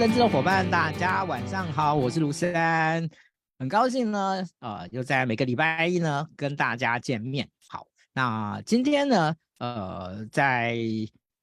[0.00, 3.10] 人资的伙伴，大家晚上好，我是卢森，
[3.58, 7.46] 很高兴呢，呃，又在每个礼拜一呢跟大家见面。
[7.68, 10.78] 好，那今天呢，呃，在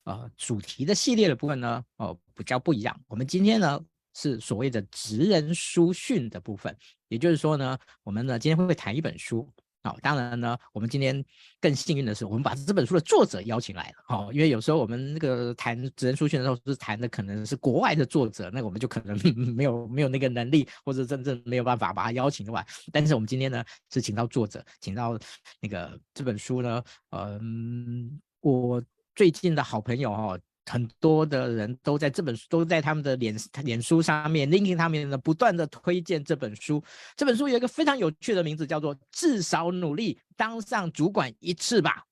[0.05, 2.99] 呃主题的系列的部分呢，哦、比较不一样。
[3.07, 3.79] 我们今天呢
[4.15, 6.75] 是所谓的职人书讯的部分，
[7.09, 9.47] 也就是说呢，我们呢今天会会谈一本书。
[9.83, 11.23] 好，当然呢，我们今天
[11.61, 13.95] 更幸运的是，我们把这本书的作者邀请来了。
[14.05, 19.17] 好，因为有时候我们那个谈职人书讯的时候，是谈的可能是国外的作者，那我们就可能
[19.55, 22.65] 没有没有那个能力，或者真正没有办法把他邀请过来。
[22.91, 25.17] 但是我们今天呢，是请到作者，请到
[25.61, 28.83] 那个这本书呢，嗯，我
[29.15, 30.39] 最近的好朋友哦。
[30.69, 36.83] 很多的人都在这本书，都在他们的脸脸书上面，LinkedIn 上面呢，不断的推荐这本书。
[37.15, 42.03] 这本书有一个非常有趣的名字，叫做“至少努力当上主管一次吧”。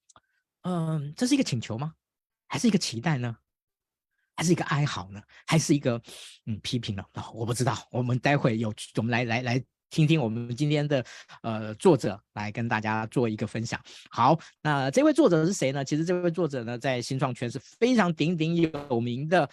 [0.64, 1.94] 嗯，这是一个请求吗？
[2.48, 3.36] 还是一个期待呢？
[4.36, 5.22] 还是一个哀嚎呢？
[5.45, 6.02] 还是一个
[6.45, 7.03] 嗯批评呢？
[7.14, 7.78] 哦，我不知道。
[7.92, 9.64] 我们待会有，我们来来来。
[9.96, 11.06] 听听我们今天的
[11.42, 13.80] 呃作者来跟大家做一个分享。
[14.10, 15.86] 好，那这位作者是谁呢？
[15.86, 18.58] 其实这位作者呢，在新创圈是非常鼎鼎
[18.90, 19.50] 有名的，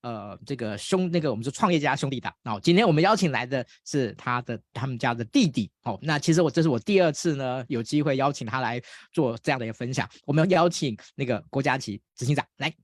[0.00, 2.28] 呃，这个兄那个我们是创业家兄弟的。
[2.42, 5.70] 哦，今天我们邀请来的是他的他们家的弟弟。
[5.84, 10.10] 哦，那其实我这是我第二次呢有机会邀请他来做这样的一个分享。
[10.26, 12.74] 我们要邀请那个郭佳琪执行长来。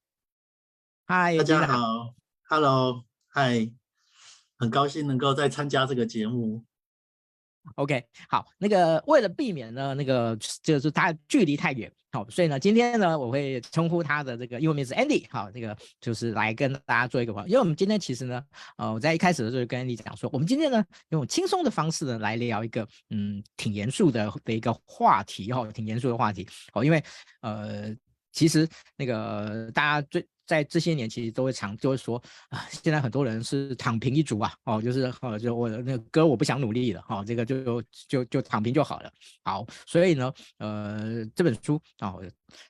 [1.06, 2.14] 嗨，大家好
[2.48, 3.68] ，Hello，嗨，
[4.58, 6.64] 很高兴能够再参加这个节目。
[7.76, 18.44] OK，好，那个为了避免呢，那个就是他距离太远，好，所以呢，今天呢，我会称呼他的这个英文名字 Andy，好，这个就是来跟大家做一个朋友，因为我们今天其实呢，
[18.76, 27.02] 呃，我在一开始的时候就跟 Andy 讲说，我们今天呢，用轻松的方式呢来聊一个，嗯，挺严肃的的一个话题，哈，挺严肃的话题，好，因为
[27.40, 27.94] 呃，
[28.32, 30.26] 其实那个大家最。
[30.50, 39.12] 在这些年，其实都会常就会说啊，现在很多人是躺平一族啊，哦，就是哦，就我那个哥，我不想努力了，哦，这个就就就躺平就好了。
[39.44, 42.24] 好，所以呢，呃，这本书啊，哦，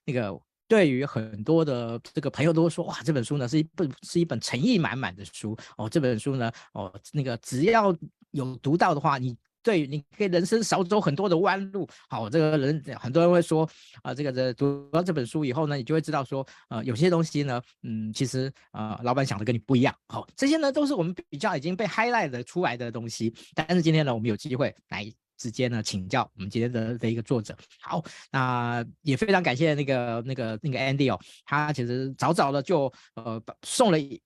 [0.05, 0.39] 那个
[0.69, 7.97] 对于很多的这个朋友都说，哇，这本书呢是一本是一本诚意满满的书哦，这本书呢，哦，那个只要
[8.33, 9.35] 有读到的话，你。
[9.63, 11.87] 对，你可以人生少走很多的弯路。
[12.09, 13.69] 好，这个人很多人会说
[14.03, 19.95] 啊，这个这读到这本书以后呢，你就会知道说，呃，有些东西呢，嗯，其实呃，老板想的跟你不一样。
[20.09, 23.35] 好，这些呢都是我们比较已经被 highlight 出来的东西。
[23.55, 25.07] 但是今天呢，我们有机会来
[25.37, 27.55] 直接呢请教我们今天的的一个作者。
[27.83, 34.19] 好，那也非常感谢那个那个那个 Andy 哦，他其实早早的就呃送了一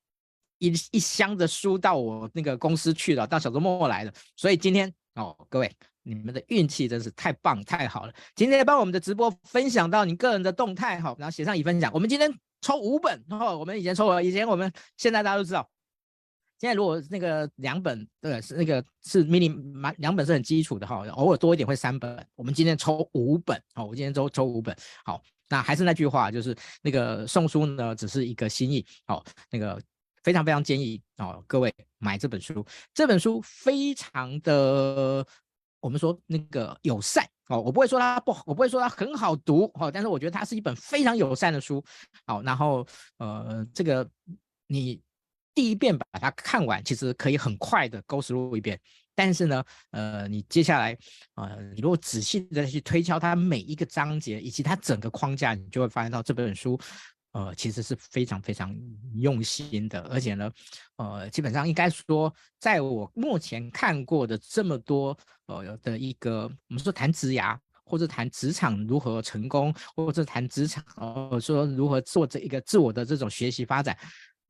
[0.58, 4.12] 一一箱的书到我那个公司去了，到小周末来了。
[4.36, 4.94] 所以今天。
[5.14, 8.12] 哦，各位，你们的运气真是太棒太好了！
[8.34, 11.90] 今天帮我们的直播分享到你个人的动态，好，然后写上已分享。
[11.94, 15.70] 我们今天抽五本，然后我们以前抽了，以前我们现在大家都知道，
[16.58, 22.26] 现在如果那个两本，对，是那个是 mini 买两本是很基础的哈，偶尔多一点会三本。
[22.34, 29.80] 我们今天抽五本，好，我今天抽抽五本，好，那还是那句话，就是那个送书呢，只是一个心意，好，那个。
[30.24, 32.66] 非常非常建议哦，各位买这本书。
[32.92, 35.24] 这本书非常的，
[35.80, 41.84] 我们说那个友善哦，我不会说它不好，我不会说它很好读哦，但是我觉得它是一本非常友善的书。
[42.26, 42.84] 好，然后
[43.18, 44.08] 呃，这个
[44.66, 44.98] 你
[45.54, 48.80] 第一遍把它看完，其实可以很快的 go through 一遍。
[49.16, 50.98] 但是呢，呃，你接下来
[51.36, 56.76] 呃，你如果仔细的去推敲它每一个章节以及它整个框架，你就会发现到这本书。
[57.34, 58.72] 呃，其实是非常非常
[59.12, 60.48] 用心的，而且呢，
[60.96, 73.98] 呃，基本上应该说，在我目前看过的这么多呃的一个，我们说谈职涯，或者谈职场如何成功，或者谈职场，呃，说如何做这一个自我的这种学习发展，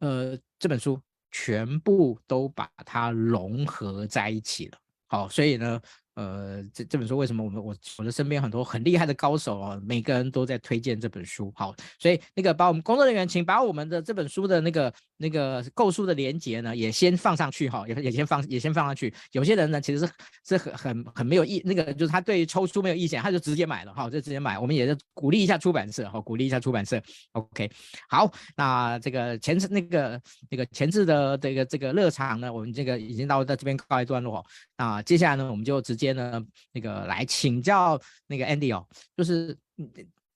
[0.00, 1.00] 呃，这本书
[1.30, 4.78] 全部都把它融合在一起了。
[5.06, 5.80] 好，所以呢。
[6.14, 11.52] 呃，这这本书为什么我们我我的身边很多很厉害的高手啊，每个人都在推荐这本书。
[11.56, 19.12] 好，所以那个把我们工作人员，请把我们的这本书的那个那个购书的链接呢，也先放上去哈，也也先放也先放上去。
[19.32, 20.12] 有些人呢，其实是
[20.46, 24.56] 是很很很没有意，那个就是他对于抽书没有意见，他就直接买了哈，就直接买。
[24.56, 27.02] 我们也是鼓励一下出版社哈，鼓励一下出版社。
[27.32, 27.68] OK，
[28.08, 34.44] 好，那这个前置那个那个前置的这个这个热场呢，我们这个已经到在这边告一段落。
[34.76, 36.12] 那接下来呢，我们就直接。
[36.12, 36.40] 呢，
[36.72, 38.86] 那个来请教那个 Andy 哦，
[39.16, 39.56] 就是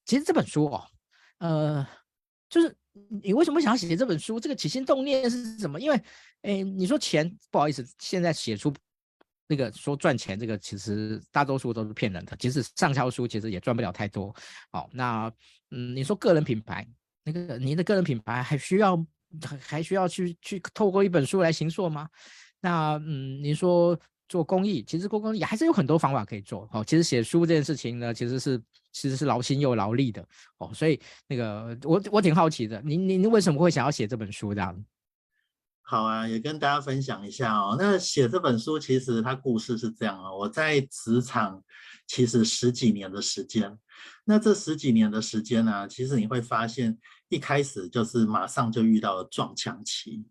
[0.04, 0.84] 其实这本书哦，
[1.38, 1.86] 呃，
[2.50, 2.76] 就是
[3.22, 4.40] 你为什么想要写这本书？
[4.40, 5.80] 这个起心动念是什么？
[5.80, 6.02] 因为，
[6.42, 8.74] 哎，你说钱不好意思，现在写出
[9.46, 12.36] 那个说赚钱，这个其实大多数都是骗人的。
[12.36, 14.34] 即使畅销书，其实也赚不了太多。
[14.72, 15.32] 好，那
[15.70, 16.84] 嗯，你说个人品牌，
[17.22, 18.96] 那个您的个人品牌还需要
[19.42, 22.08] 还还需要去去透过一本书来行塑吗？
[22.60, 26.68] 那嗯，你说做公益，其实做公益还是有很多方法可以做。
[26.72, 28.60] 哦，其实写书这件事情呢，其实是
[28.92, 30.24] 其实是劳心又劳力的。
[30.58, 34.84] 哦，所以那个我我挺好奇的，你你你为什么会想要写这本书这样？
[35.80, 37.74] 好啊，也跟大家分享一下哦。
[37.78, 40.36] 那写这本书，其实它故事是这样哦。
[40.36, 41.64] 我在职场
[42.06, 43.74] 其实十几年的时间，
[44.26, 46.98] 那这十几年的时间呢，其实你会发现，
[47.30, 50.26] 一开始就是马上就遇到了撞墙期。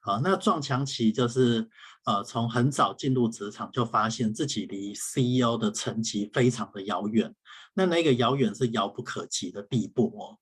[0.00, 1.68] 好，那撞墙期就是
[2.04, 7.34] 呃，从很早进入职场就发现自己离 CEO 的层级非常的遥远，
[7.74, 10.38] 那那个遥远是遥不可及的地步哦。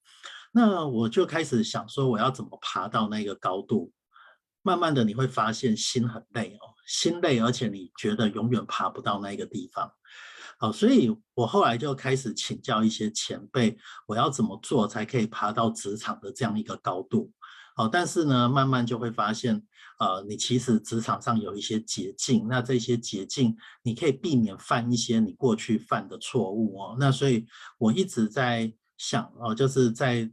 [0.52, 3.92] 那我就开始想说，我要怎么爬到那个高度？
[4.62, 9.90] 慢慢的你会发现心很累哦，心累，而且你觉得永远爬不到那个地方，
[10.58, 17.32] 好，所以我后来就开始请教一些前辈，我要怎么做才可以爬到职场的这样一个高度？
[17.76, 19.62] 好，但是呢，慢慢就会发现，
[19.98, 26.96] 呃，你其实职场上有一些捷径，那这些捷径你可以避免犯一些你过去犯的错误哦。
[26.98, 27.46] 那所以
[27.78, 30.30] 我一直在想哦，就是在。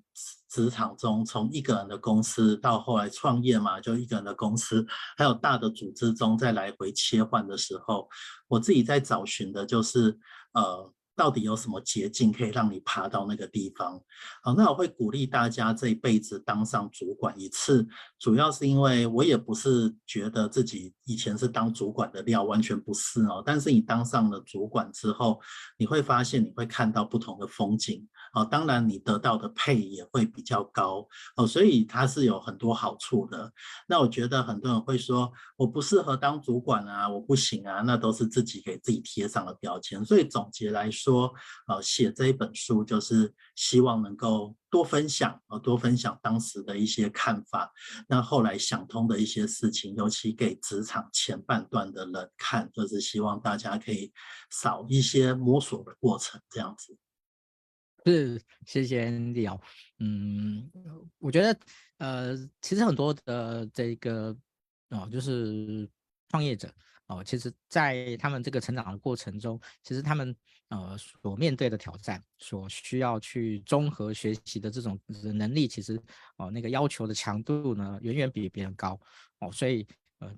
[0.47, 4.85] 职场中，从一个人的公司到后来创业嘛，就一个人的公司，
[5.17, 8.07] 还有大的组织中再来回切换的时候，
[8.47, 10.17] 我自己在找寻的就是，
[10.53, 10.93] 呃。
[11.15, 13.99] 到底有什么捷径可以让你爬到那个地方？
[14.43, 17.87] 好，那我会鼓励大家这一辈子当上主管一次，
[18.19, 23.41] 主要是因为我也不是觉得自己以前是当主管的料，完全不是哦。
[23.45, 25.39] 但是你当上了主管之后，
[25.77, 33.51] 你会发现你会看到不同的风景啊，当然你得到的配也会比较高哦，所以它是有很多好处的。
[33.87, 40.03] 那我觉得很多人会说我不适合当主管啊，我不行啊，那都是自己给自己贴上了标签。
[40.03, 41.05] 所以总结来说。
[41.05, 41.31] 说，
[41.67, 47.71] 呃，写这一本书就是希望能够多分享，呃，多分享当时的一些看法。
[48.07, 54.11] 那后来想通的一些事情，尤其给职场前半段的人看，就是希望大家可以
[54.49, 56.97] 少一些摸索的过程，这样子。
[58.05, 59.59] 是，谢谢 Andy 哦。
[59.99, 60.69] 嗯，
[61.17, 61.59] 我觉得，
[61.97, 64.35] 呃，其实很多的这个，
[64.89, 65.89] 哦，就是
[66.29, 66.73] 创业者。
[67.07, 70.35] 哦，其实，在他们这个成长的过程中，其实他们
[70.69, 74.99] 呃所面对的挑战，所需要去综合学习的这种
[75.35, 76.01] 能力，其实
[76.37, 78.99] 哦那个要求的强度呢，远远比别人高
[79.37, 79.85] 哦，所以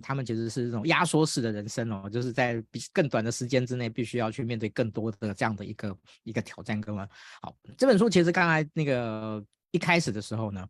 [0.01, 6.79] 他们其实是这种压缩式的人生哦，就是在比更短的时间之内，必须要去面对更多的这样的一个一个挑战。
[6.79, 7.07] 各位，
[7.41, 10.67] 好，这本书其实刚才那个一开始的时候呢，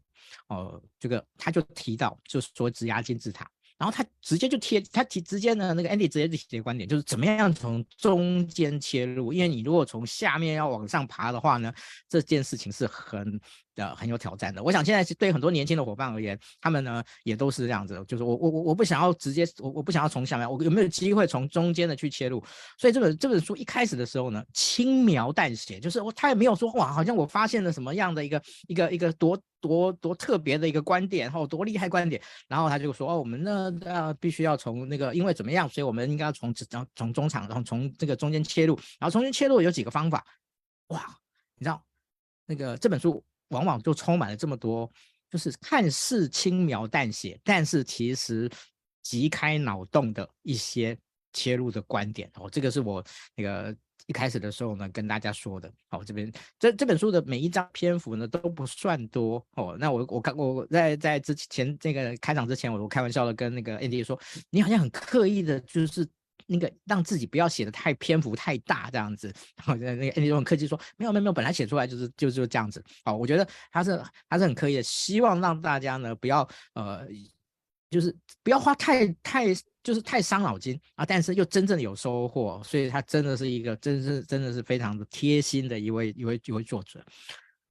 [0.48, 3.50] 哦，这个他就提到，就是说职涯金字塔。
[3.78, 11.72] 然后他直接就贴，他提直接呢，那个 Andy 直接就提的观点就是怎么样从中间切入，因为你如果从下面要往上爬的话呢，
[12.10, 13.40] 这件事情是很。
[13.78, 22.44] 的很有挑战的，我想现在是对很多年轻的伙伴而言，他们呢也都是这样子，就是我我我我不想要直接，我我不想要从下面，我有没有机会从中间的去切入？
[22.78, 40.26] 所以这本这本书一开始的时候呢，轻描淡写，就是我他也没有说哇，好像我发现了什么样的一个一个一个多多多特别的一个观点，然后多厉害观点，然后他就说哦，我们呢呃必须要从那个因为怎么样，所以我们应该要从从从中场，然后从这个中间切入，然后中间切入有几个方法，
[40.88, 41.06] 哇，
[41.58, 41.84] 你知道
[42.46, 43.24] 那个这本书。
[43.50, 44.92] 往往就充满了这么多，
[45.30, 48.50] 就是看似轻描淡写，但是其实
[49.04, 50.98] 极开脑洞的一些
[51.34, 52.50] 切入的观点哦。
[52.50, 53.04] 这个是我
[53.36, 53.76] 那个
[54.06, 55.72] 一开始的时候呢跟大家说的。
[55.90, 59.76] 好，这边这这本书的每一张篇幅呢都不算多哦。
[59.80, 66.08] 那我我刚我在在之前这个开场之前，我我开玩笑的跟那个 Andy 说，你好像很刻意的，就是。
[66.48, 72.84] 那个让自己不要写的太篇幅太大这样子，然后那个 Andy 很客气说没有没有没有，本来写出来就是就就这样子。
[73.04, 77.06] 好，我觉得他是他是很刻意的，希望让大家呢不要呃，
[77.90, 79.46] 就是不要花太太
[79.84, 87.04] 就是太伤脑筋啊，但是又真正有收获，所以他真的是一个真是真的是非常的贴心的一位一位一位作者。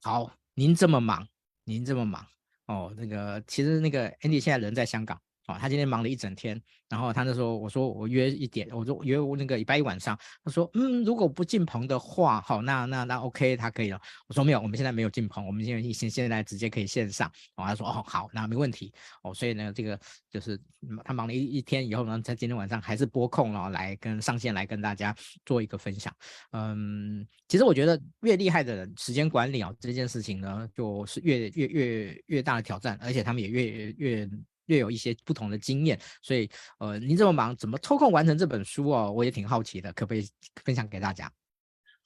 [0.03, 1.27] 好，您这么忙，
[1.65, 2.27] 您这么忙
[2.67, 5.21] 哦，那个其实那个 Andy 现在人在香港。
[5.47, 14.01] 哦，他今天忙了一整天，然后他那时候我说我约一点，我说约我那个礼拜一晚上，他说嗯，如果不进棚的话，好，那那那 OK，他可以了。
[14.27, 17.29] 我说没有，我们现在没有进棚，我们现在现现在直接可以线上。
[17.57, 18.93] 哦，他说哦好，那没问题。
[19.23, 19.99] 哦，所以呢，这个
[20.31, 20.61] 就是
[21.05, 26.13] 他忙了一一天以后呢，他今天晚上还是拨空了来跟上线来跟大家做一个分享。
[26.51, 34.29] 嗯，其实我觉得越厉害的人，时间管理啊这件事情呢，就是越越越越大的挑战，而且他们也越越。
[34.67, 39.11] 略有一些不同的经验，所以呃，您这么忙，怎么抽空完成这本书哦？
[39.13, 40.29] 我也挺好奇的，可不可以
[40.65, 41.31] 分享给大家？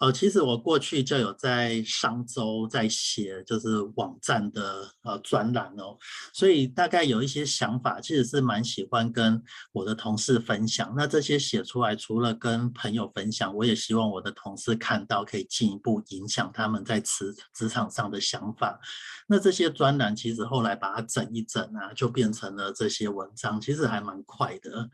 [0.00, 5.94] 呃，其实我过去就有在商周在写，就是网站的呃专栏哦，
[6.32, 9.40] 所以大概有一些想法，其实是蛮喜欢跟
[9.72, 10.94] 我的同事分享。
[10.96, 18.80] 那这些写出来，除了跟朋友分享，我也希望我的同事看到，可以进一步影响他们在职职场上的想法。
[19.28, 24.88] 那这些专栏其实后来把它整一整啊，就变成了这些文章，其实还蛮快的。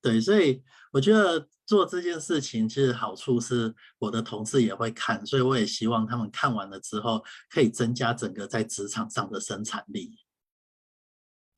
[0.00, 0.62] 对，所以
[0.92, 10.16] 我觉得做这件事情其实好处是我的同事也会看，所以我也希望他们看完了之后可以增加整个在职场上的生产力。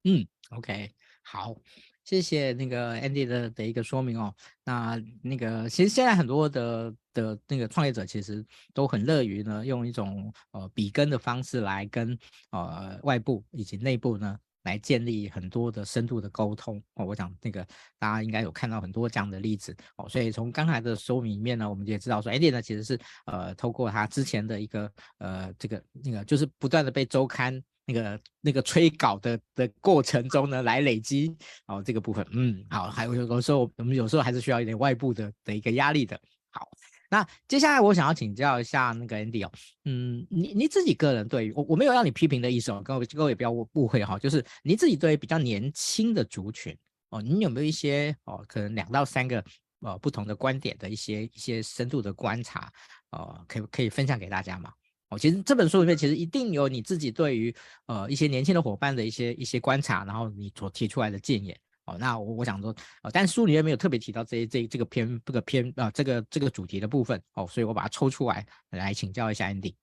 [0.04, 0.90] 嗯，OK，
[1.23, 1.54] 好，
[2.02, 4.35] 谢谢那个 Andy 的的一个说明哦。
[4.64, 12.18] 那那个其实现在很多的的那个创业者其实都很乐于呢用一种呃比根的方式来跟
[12.50, 14.38] 呃外部以及内部呢。
[14.64, 16.83] 来建立很多的深度的沟通。
[16.95, 17.67] 哦，我想那个
[17.99, 19.76] 大家应该有看到很多这样的例子。
[19.97, 31.35] 哦，所以从刚才的说明里面呢，我们也知道说，Andy 呢其实是呃透过他之前的一个呃这个那个就是不断的被周刊那个那个催稿的的过程中呢来累积。
[31.67, 36.69] 哦这个部分，嗯好，还有有时候我们有时候还是需要一点外部的的一个压力的，好。
[37.11, 39.50] 那接下来我想要请教一下那个 Andy 哦，
[39.85, 46.75] 嗯，你你自己个人对于我我没有让你批评的意思哦，各位各位不要误会哈，就是你自己对于比较年轻的族群
[47.11, 49.45] 哦，你有没有一些哦，可能两到三个
[49.81, 52.73] 呃不同的观点的一些一些深度的观察，
[53.11, 54.73] 呃，可以可以分享给大家吗？
[55.09, 57.52] 哦，其实这本书里面其实一定有你自己对于
[57.87, 61.52] 呃一些年轻的伙伴的一些一些观察，然后你所提出来的建议。
[61.90, 69.75] 哦，那我我想说，呃，但书里面没有特别提到这这这个篇这个篇啊、呃，这个这个主题的部分哦，所以我把它抽出来来请教一下 Andy。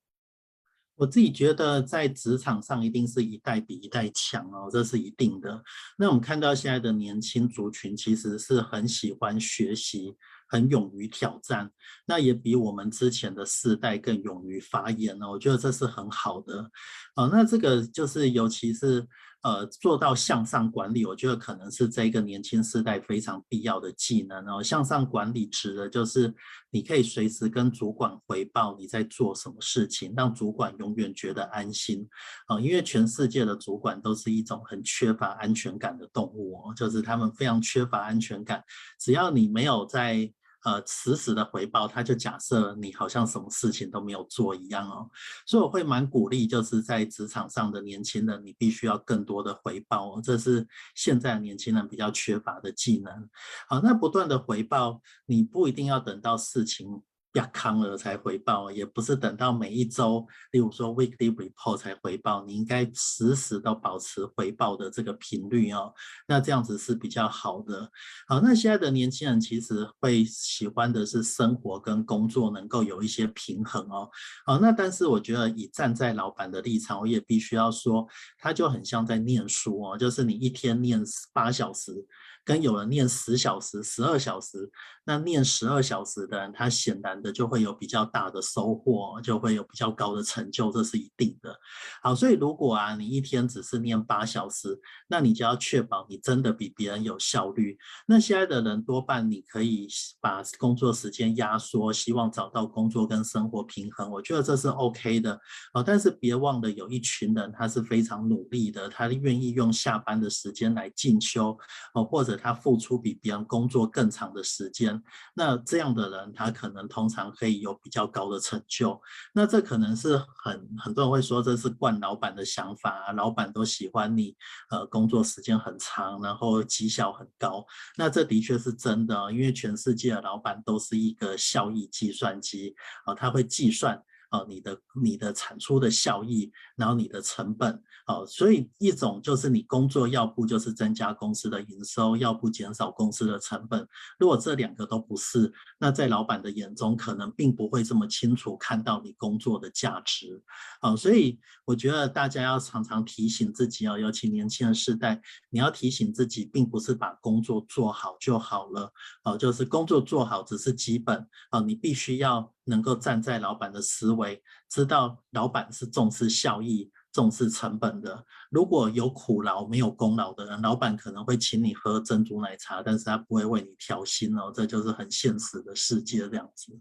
[0.95, 5.61] 我自己觉得在职场上一定是一代比一代强哦，这是一定的。
[5.97, 10.15] 那我们看到现在的年轻族群其实是很喜欢学习，
[10.47, 11.69] 很勇于挑战，
[12.07, 15.31] 那也比我们之前的世代更勇于发言哦。
[15.31, 16.71] 我觉得这是很好的。
[17.15, 19.05] 哦，那这个就是尤其是。
[19.43, 24.61] 呃，做到向上管理，我觉得可能是这个年轻世代非常必要的技能哦。
[24.61, 26.33] 向上管理指的就是
[26.71, 32.05] 你可以随时跟主管回报你在做什么事情，让主管永远觉得安心
[32.47, 32.59] 啊。
[32.59, 38.61] 因为全世界的主管都是一种很缺乏安全感的动物，就是他们非常缺乏安全感。
[38.99, 40.31] 只要你没有在。
[40.67, 45.09] 呃，实时的回报，他就假设你好像什么事情都没有做一样哦，
[45.45, 53.29] 所以我会蛮鼓励，就是在职场上的年轻人，你必须要更多的回报哦，这是现在年轻人比较缺乏的技能。
[53.69, 57.01] 好，那不断的回报，你不一定要等到事情。
[57.37, 65.93] 亚康了才回报，也不是等到每一周，例如说 weekly report 才回报，你应该时时都保持回报的这个频率哦，
[66.27, 67.89] 那这样子是比较好的。
[68.27, 74.09] 好，那现在的年轻人其实会喜欢的是生活跟工作能够有一些平衡哦。
[74.45, 78.07] 好，那但是我觉得以站在老板的立场，我也必须要说，
[78.39, 81.01] 他就很像在念书哦，就是你一天念
[81.31, 82.05] 八小时。
[82.47, 84.71] 跟有人念十小时、十二小时，
[85.03, 91.53] 那念十二小时的人，他显然的就会有比较大的收获，就会有比较高的成就，这是一定的。
[92.01, 97.77] 好，所以如果啊，你一天只是念八小时，那你就要确保你真的比别人有效率。
[98.05, 99.85] 那现在的人多半你可以
[100.21, 105.37] 把工作时间压缩，希望找到工作跟生活平衡，我觉得这是 OK 的。
[105.73, 111.57] 啊，但是别忘了有一群人他是非常努力的，他愿意用下班的时间来进修，
[111.93, 112.36] 哦，或者。
[112.37, 115.01] 他付出比别人工作更长的时间，
[115.33, 119.01] 那这样的人，他可能通常可以有比较高的成就。
[119.33, 124.35] 那这可能是很很多人会说，这是惯老板的想法啊，老板都喜欢你，
[124.69, 127.65] 呃，工作时间很长，然后绩效很高。
[127.97, 132.75] 那这的确是真的，因为全世界的老板都是一个效益计算机
[133.05, 134.01] 啊，他会计算。
[134.29, 143.87] 啊，你的你的产出的效益，然后你的成本，好，所以一种就是你工作要不就是增加公司的营收，要不减少公司的成本。
[144.19, 150.43] 如果这两个都不是，那在老板的眼中可能并不会这么清楚看到你工作的价值。
[150.81, 158.91] 好，所以我觉得大家要常常提醒自己哦，尤其年轻的世代，你要提醒自己，并不是把工作做好就好了。
[159.23, 162.53] 好，就是工作做好只是基本，啊，你必须要。
[162.67, 168.25] 能够站在老板的思维，知道老板是重视效益、重视成本的。
[168.49, 174.51] 如果有苦劳没有功劳的人，老板可能会请你喝珍珠奶茶，但是他不会为你调薪哦。
[174.53, 176.79] 这就是很现实的世界这样子。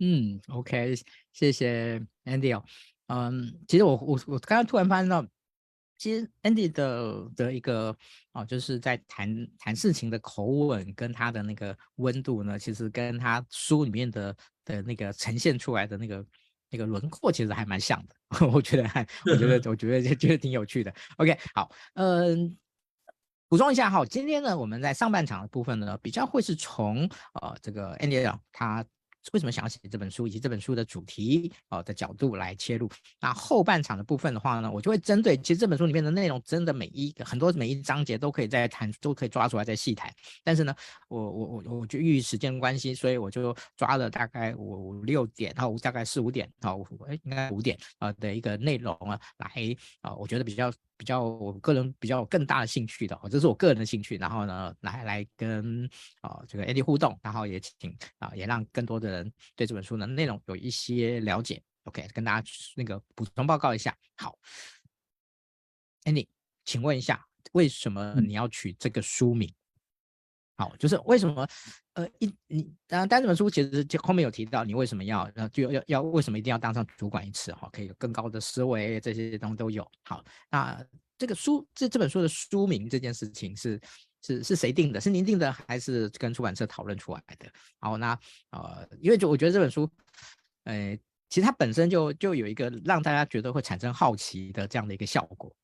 [0.00, 0.94] 嗯，OK，
[1.32, 2.64] 谢谢 Andy 哦。
[3.08, 5.24] 嗯，其实我我我刚刚突然发现到。
[5.98, 7.94] 其实 Andy 的的一个
[8.32, 16.24] 哦，就是在谈谈事情的口吻跟他的那个温度呢，其实跟他书里面的的那个呈现出来的那个
[16.70, 18.14] 那个轮廓，其实还蛮像的。
[18.52, 20.94] 我觉得还，我觉得， 我觉得 觉得挺有趣的。
[21.16, 22.56] OK，好，嗯，
[23.48, 28.84] 补充一下哈，今天呢，我们在上半场的部分呢，比较会是从呃这个 Andy 他。
[29.32, 32.90] 为什么想要写这本书，以及这本书的主题啊的角度来切入？
[33.20, 40.12] 那后半场的部分的话呢，我就会针对其实这本书里面的内容，真的每一个很多每一章节都可以再谈，都可以抓出来再细谈。
[40.42, 40.74] 但是呢，
[41.08, 50.72] 我我我我就由于时间关系，所以我就抓了大概五五六点，然后大概四五点，好，哎，应该五点啊的一个内容啊，来啊，我觉得比较。
[50.98, 54.18] 比较我个人比较有更大的兴趣的，这是我个人的兴趣。
[54.18, 55.86] 然后呢，来来跟
[56.20, 61.62] 啊、呃、这个 Andy 互动，然后也请啊、呃、也让更多的人对这本书的内容有一些了解。
[61.84, 63.96] OK，跟大家那个补充报告一下。
[64.16, 64.36] 好
[66.04, 66.26] ，Andy，
[66.64, 69.50] 请问一下，为什么你要取这个书名？
[70.58, 71.46] 好，就是为什么？
[71.94, 77.68] 呃，一你当然，但这本书其实就后面有提到，你为什么要呃就要要为什么一定要当上主管一次哈？
[77.72, 79.88] 可以有更高的思维，这些东西都有。
[80.04, 80.84] 好，那
[81.16, 83.80] 这个书这这本书的书名这件事情是
[84.20, 85.00] 是是谁定的？
[85.00, 87.46] 是您定的，还是跟出版社讨论出来的？
[87.78, 88.18] 好，那
[88.50, 89.88] 呃，因为就我觉得这本书，
[90.64, 90.98] 呃，
[91.28, 95.54] 其实它本身就就有一个让大家觉得会产生好奇的这样的一个效果。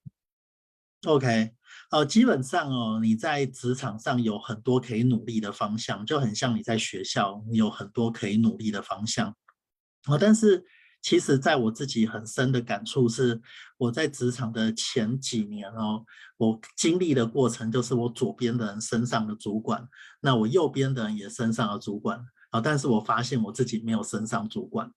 [1.06, 1.50] OK，
[1.90, 9.34] 呃，基本上哦，你在职场上有很多可以努力的方向，就很像你在学校，你有很多可以努力的方向。
[10.06, 10.64] 哦，但是
[11.02, 13.40] 其实在我自己很深的感触是，
[13.76, 16.04] 我在职场的前几年哦，
[16.38, 19.86] 我经历的过程就是我左边的人升上了主管，
[20.20, 22.18] 那我右边的人也升上了主管
[22.50, 24.90] 啊，但是我发现我自己没有升上主管。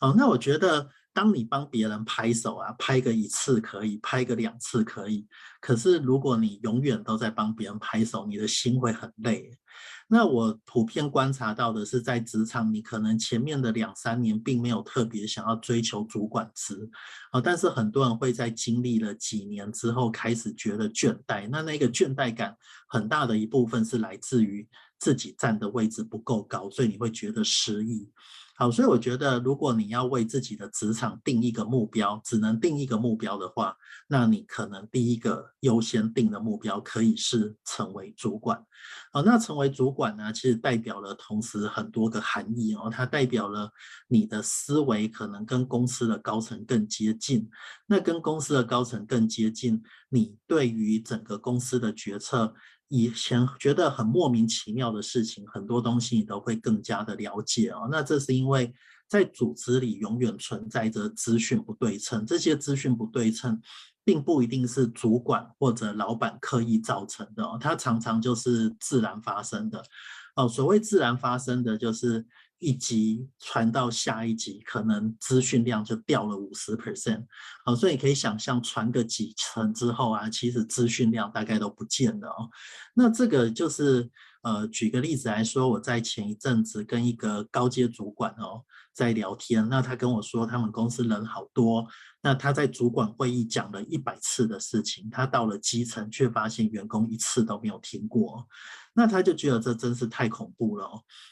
[0.00, 0.88] 哦，那我觉得。
[1.14, 5.26] 当你帮别人拍手啊，拍个一次可以，拍个两次可以。
[5.60, 9.50] 可是如果你永远都在帮别人拍手，你的心会很累。
[10.08, 16.90] 那我普遍观察到的是，在职场，你可能前面的两三年并没有特别想要追求主管职
[17.30, 21.48] 啊，但是很多人会在经历了几年之后开始觉得倦怠。
[21.50, 22.54] 那那个倦怠感
[22.88, 28.10] 很大的一部分是来自于自己站的位置不够高，所以你会觉得失意。
[28.62, 38.64] 好，所以我觉得，如果你要为自己的职场定一个目标，只能定一个目标的话，那你可能第一个优先定的目标可以是成为主管。
[39.12, 43.68] 好，那成为主管呢，其实代表了同时很多个含义哦，它代表了
[44.06, 47.50] 你的思维可能跟公司的高层更接近，
[47.88, 52.54] 那跟公司的高层更接近，你对于整个公司的决策。
[52.92, 57.88] 以前觉得很莫名其妙的事情，很多东西你都会更加的了解哦。
[57.90, 58.70] 那这是因为
[59.08, 63.58] 在组织里永远存在着资讯不对称，这些资讯不对称，
[64.04, 69.82] 并不一定是主管或者老板刻意造成的哦，它常常就是自然发生的
[70.36, 70.46] 哦。
[70.46, 72.26] 所谓自然发生的就是。
[72.62, 77.24] 一级传到下一级，可能资讯量就掉了五十 percent，
[77.64, 82.48] 好，所以你可以想象传个几层之后啊，其实资讯量大概都不见了哦。
[82.94, 84.08] 那这个就是
[84.42, 91.86] 呃，举个例子来说，我在前一阵子跟一个高阶主管哦在聊天，那他跟我说他们公司人好多，
[92.22, 98.46] 那他在主管会议讲了一百次的事情，他到了基层却发现员工一次都没有听过。
[98.94, 100.86] 那他就觉得这真是太恐怖了。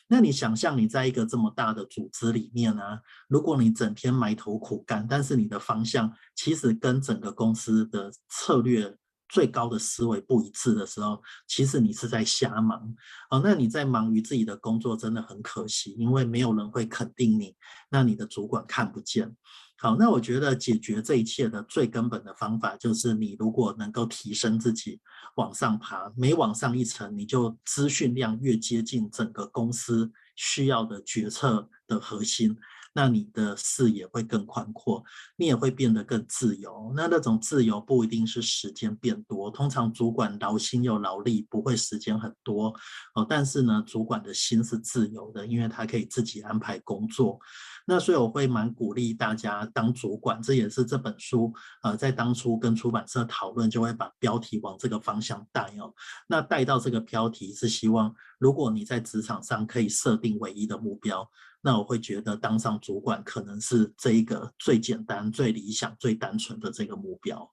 [0.09, 2.83] 那你想象你在一个这么大的组织里面呢，
[3.29, 8.97] 如果你整天埋头苦干，但是你的方向其实跟整个公司的策略
[9.31, 12.95] 最高的思维不一致的时候，其实你是在瞎忙。
[13.31, 17.55] 哦，那你在忙于自己的工作真的很可惜，因为没有人会肯定你，
[17.91, 19.35] 那你的主管看不见。
[19.79, 25.01] 好，那我觉得解决这一切的最根本的方法，就是你如果能够提升自己，
[25.37, 32.55] 往上爬，每往上一层，你就资讯量越接近整个公司需要的决策的核心。
[32.93, 35.03] 那你的视野会更宽阔，
[35.37, 36.93] 你也会变得更自由。
[36.97, 42.75] 那那种自由不一定是时间变多，通常主管劳心又劳力，不会时间很多
[43.15, 43.25] 哦。
[43.29, 47.39] 但是呢，主管的心是自由的，因为他可以自己安排工作。
[47.87, 55.93] 那所以我会蛮鼓励大家当主管，这也是这本书呃在当初跟出版社讨论，就会把标题往这个方向带哦。
[56.27, 61.29] 那带到这个标题是希望，如果你在职场上可以设定唯一的目标。
[61.61, 67.53] 那我会觉得当上主管可能是这一个最简单、最理想、最单纯的这个目标。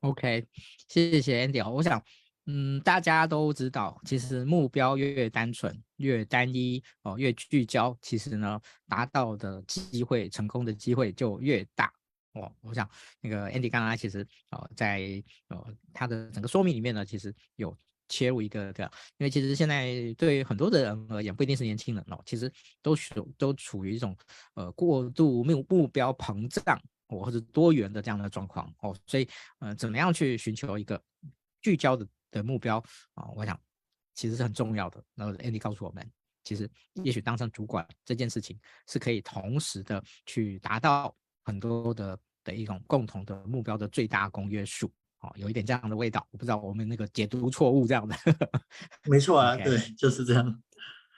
[0.00, 0.46] OK，
[0.88, 1.68] 谢谢 Andy。
[1.68, 2.02] 我想，
[2.46, 11.92] 嗯，大家都知道，其实目标越单纯、越单一哦，越聚焦，其实呢，达到的机会、成功的机会就越大
[12.34, 12.50] 哦。
[12.60, 12.88] 我想，
[13.20, 17.76] 那个 Andy 刚刚其实哦，在哦他的整个说明里面呢，其实有
[18.08, 22.50] 切入一个这样，因为其实现在对很多的人而言，不一定是年轻人哦，其实
[22.82, 24.16] 都处都处于一种
[24.54, 29.28] 呃过度目目标膨胀或者多元的这样的状况哦，所以
[29.60, 31.00] 呃，怎么样去寻求一个
[31.60, 32.82] 聚焦的的目标
[33.14, 33.58] 啊、我想
[34.14, 35.02] 其实是很重要的。
[35.14, 36.10] 然后 Andy 告诉我们，
[36.44, 36.68] 其实
[37.04, 44.90] 也许当上主管这件事情是可以同时的去达到很多的的一种共同的目标的最大公约数。
[45.20, 48.16] 哦，有一点这样的味道，我不知道我们那个解读错误这样的。
[49.08, 49.64] 没错啊，Okay.
[49.64, 50.62] 对，就是这样。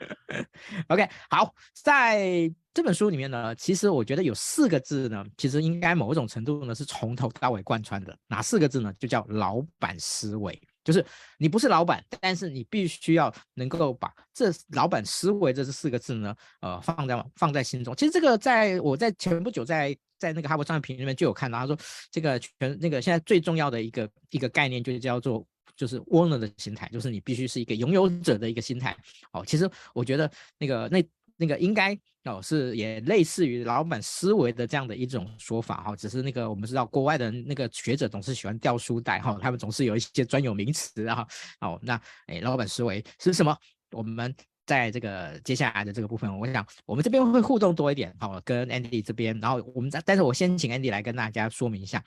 [0.88, 8.16] OK，好，在这本书里面呢，其实我觉得有四个字呢，其实应该某种程度呢是从头到尾贯穿的。
[8.26, 8.90] 哪四个字呢？
[8.98, 10.58] 就叫老板思维。
[10.82, 11.04] 就是
[11.36, 17.94] 你不是老板，但是你必须要能够把这老板思维这四个字呢，呃，放在放在心中。
[17.94, 21.76] 其实这个在我在前不久在在那个哈佛商业评论里面就有看到，他说
[22.12, 28.96] 这个全那个现在最重要的一个一个概念就叫做就是 owner 的心态，就是你必须是一个拥有者的一个心态。
[29.32, 31.04] 哦，其实我觉得那个那。
[31.42, 41.26] 那个应该哦是也类似于老板思维的这样的一种说法哈，只是那个我们知道国外的那个学者总是喜欢掉书袋哈，他们总是有一些专有名词啊。
[41.58, 43.56] 好，那诶老板思维是什么？
[43.92, 44.36] 我们
[44.70, 52.02] 在这个接下来的这个部分，我想我们这边会互动多一点，好，跟 Andy 这边，然后我们再，但是我先请 Andy 来跟大家说明一下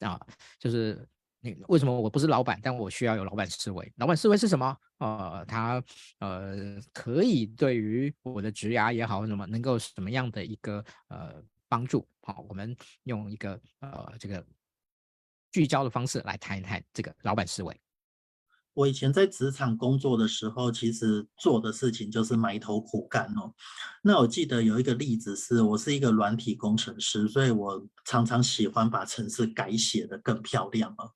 [0.00, 0.18] 啊，
[0.58, 1.06] 就是。
[1.68, 3.92] 为什么我不是老板，但我需要有老板思维？
[3.98, 4.76] 老板思维是什么？
[4.98, 5.80] 呃，他
[6.18, 6.56] 呃
[6.92, 12.04] 可以对于我的职涯也好，什么能够什么样的一个呃帮助？
[12.22, 14.44] 好，我们用一个呃这个
[15.52, 17.80] 聚焦的方式来谈一谈这个老板思维。
[18.76, 23.50] 我以前在职场工作的时候，其实做的事情就是埋头苦干哦。
[24.02, 31.10] 那我记得有一个例子是，我是一个软体工程师，所以我常常喜欢把程式改写得更漂亮哦。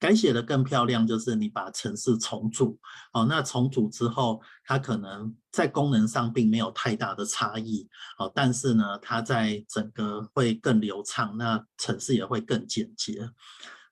[0.00, 2.76] 改写得更漂亮，就是你把程式重组
[3.12, 3.24] 哦。
[3.26, 13.30] 那重组之后，它可能在功能上并没有太大的差异哦，但是呢，它在整个会更流畅，那程式也会更简洁。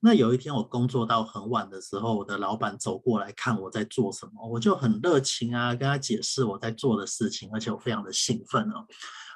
[0.05, 8.85] 那有一天我工作到很晚的时候，我的老板走过来看我在做什么，我就很热情啊，跟他解释我在做的事情，而且我非常的兴奋哦，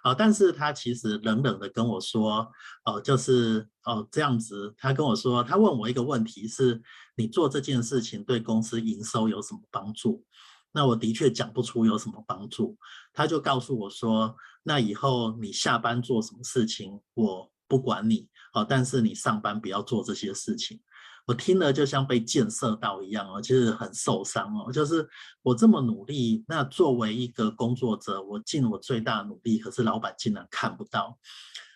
[0.02, 2.50] 啊，但是他其实冷冷的跟我说，
[2.84, 6.82] 哦，就是哦这样子，他跟我说，他问我一个问题是，
[7.14, 10.24] 你做这件事情对公司营收有什么帮助？
[10.72, 12.76] 那我的确讲不出有什么帮助，
[13.12, 18.28] 他就告诉我说，那以后你下班做什么事情，我不管你。
[18.56, 20.80] 哦，但是你上班不要做这些事情，
[21.26, 24.72] 我听了就像被箭射到一样哦，其实很受伤哦。
[24.72, 25.06] 就是
[25.42, 31.18] 我这么努力，那作为一个工作者，我尽我最大努力，可是老板竟然看不到。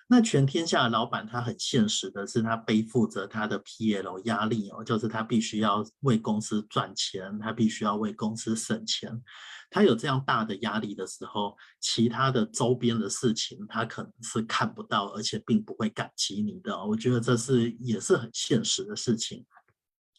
[0.08, 9.22] 那全天下的老板他很现实的是，他背负着他的 PL 压力哦，就是他必须要为公司赚钱，他必须要为公司省钱。
[9.70, 16.76] 他有这样大的压力的时候，其他的周边的事情他可能是看不到，而且并不会感激你的。
[16.84, 19.46] 我觉得这是也是很现实的事情。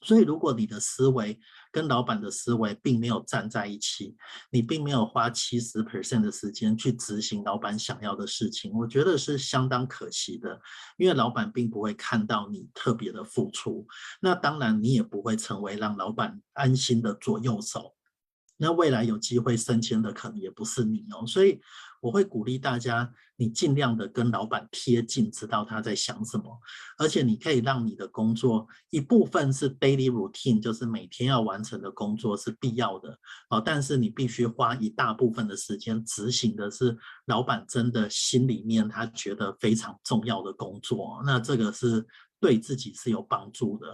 [0.03, 1.39] 所以，如果你的思维
[1.71, 4.15] 跟老板的思维并没有站在一起，
[4.49, 10.59] 你并没有花七十 percent 的时间去执行老板想要的事情，我觉得是相当可惜的。
[10.97, 13.85] 因为老板并不会看到你特别的付出，
[14.19, 17.93] 那当然你也不会成为让老板安心的左右手。
[18.61, 21.59] 那未来有机会升迁的可能也不是你哦，所以
[21.99, 26.59] 我会鼓励大家，你尽量的跟老板贴近，知道他在想什么，
[26.99, 33.17] 而且你可以让你的工作一部分是 daily routine，就是每天要完成的工作是必要的。
[33.49, 36.95] 哦，但是你必须花一大部分的时间执行的是
[37.25, 42.05] 老板真的心里面他觉得非常重要的工作，那这个是。
[42.41, 43.87] 对自己是有帮助的。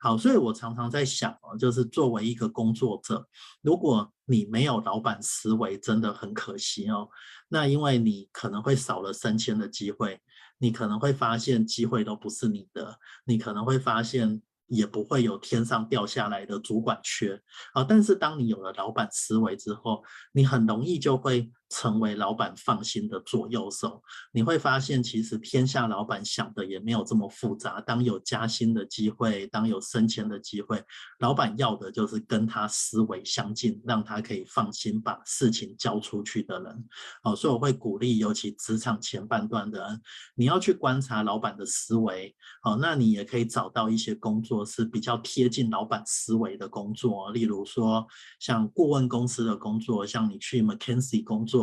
[0.00, 3.28] 好，所以我常常在想哦，就是作为一个工作者，
[3.60, 7.08] 如果你没有老板思维，真的很可惜哦。
[7.48, 10.18] 那因为你可能会少了升迁的机会，
[10.56, 14.40] 你可能会发现机会都不是你的，你可能会发现。
[14.70, 17.82] 也不会有天上掉下来的主管缺啊！
[17.82, 24.02] 但是当你有了老板思维之后，你很容易就会成为老板放心的左右手。
[24.32, 27.80] 你会发现，其实天下老板想的也没有这么复杂。
[27.80, 30.82] 当有加薪的机会，当有升迁的机会，
[31.20, 36.84] 老板要的就是跟他思维相近，让他可以放心把事情交出去的人。
[37.22, 40.00] 好，所以我会鼓励，尤其职场前半段的人，
[40.34, 42.36] 你要去观察老板的思维。
[42.60, 44.58] 好，那你也可以找到一些工作。
[44.68, 48.06] 是比较贴近老板思维的工作，例如说
[48.38, 51.57] 像顾问公司的工作，像你去 McKinsey 工作，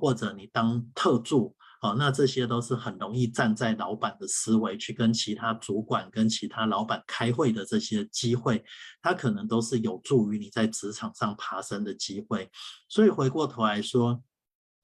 [0.00, 8.64] 或者你当特助，哦，那这些都是很容易站在老板的思维去跟其他主管、跟其他老板开会的这些机会，
[9.02, 12.50] 它可能都是有助于你在职场上爬升的机会。
[12.88, 14.22] 所以回过头来说，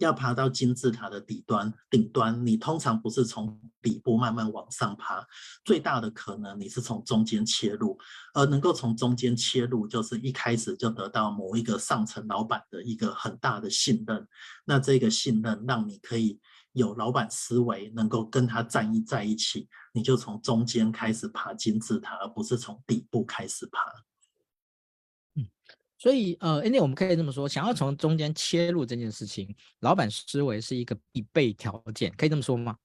[0.00, 5.24] 要爬到金字塔的底端、顶端，你通常不是从底部慢慢往上爬，
[5.64, 7.96] 最大的可能你是从中间切入，
[8.34, 14.26] 而能够从中间切入，就是一开始就得到某一个上层老板的一个很大的信任，
[14.64, 16.40] 那这个信任让你可以。
[16.72, 23.80] 有老板思维，能够跟他站一在一起，你就从中间开始爬金字塔，而不是从底部开始爬。
[26.00, 32.76] 嗯，所以呃，Andy，我们可以这么说，想要从中间切入这件事情，老板思维是一个必备条件，可以这么说吗？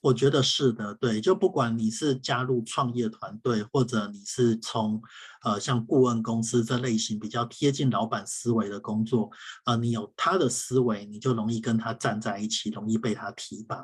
[0.00, 5.00] 我觉得是的，对，就不管你是加入创业团队，或者你是从
[5.42, 9.30] 呃像顾问公司这类型比较贴近老板思维的工作，
[9.64, 13.82] 呃，你有他的思维，你就容易跟他站在一起，容易被他提拔。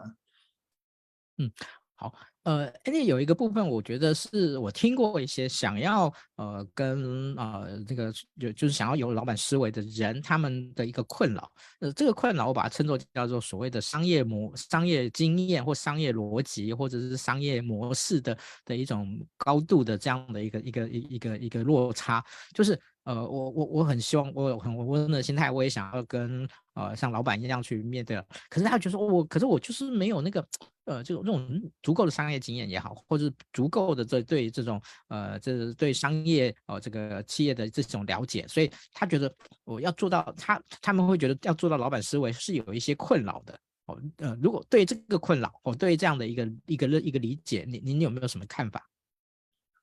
[1.39, 1.51] 嗯，
[1.95, 2.13] 好。
[2.45, 11.51] 呃，Andy 有一个部分，我觉得是我听过一些想要呃跟呃这个就就是想要有老板思维的人，他们的一个困扰。
[11.81, 22.25] 呃，这个困扰我把它称作叫做所谓的商业模、商业经验或商业逻辑，或者是商业模式的的一种高度的这样的一个一个一一个一个落差，
[22.55, 22.81] 就是。
[23.05, 26.47] 呃，我我我很希望，我有很温和的心态，我也想要跟
[26.89, 28.25] 呃像老板一样去面对了。
[28.49, 30.47] 可是他觉得，我可是我就是没有那个
[30.85, 39.33] 呃这种这种足够的商业经验也好，或者是足够的这对这种呃这对商业呃这个企业的这种了解，所以他觉得
[39.65, 44.01] 我要做到他他们会觉得要做到老板思维是有一些困扰的哦。
[44.17, 48.85] 呃，如果对这个困扰，我对这样的一个一个一个理解，你您有没有什么看法？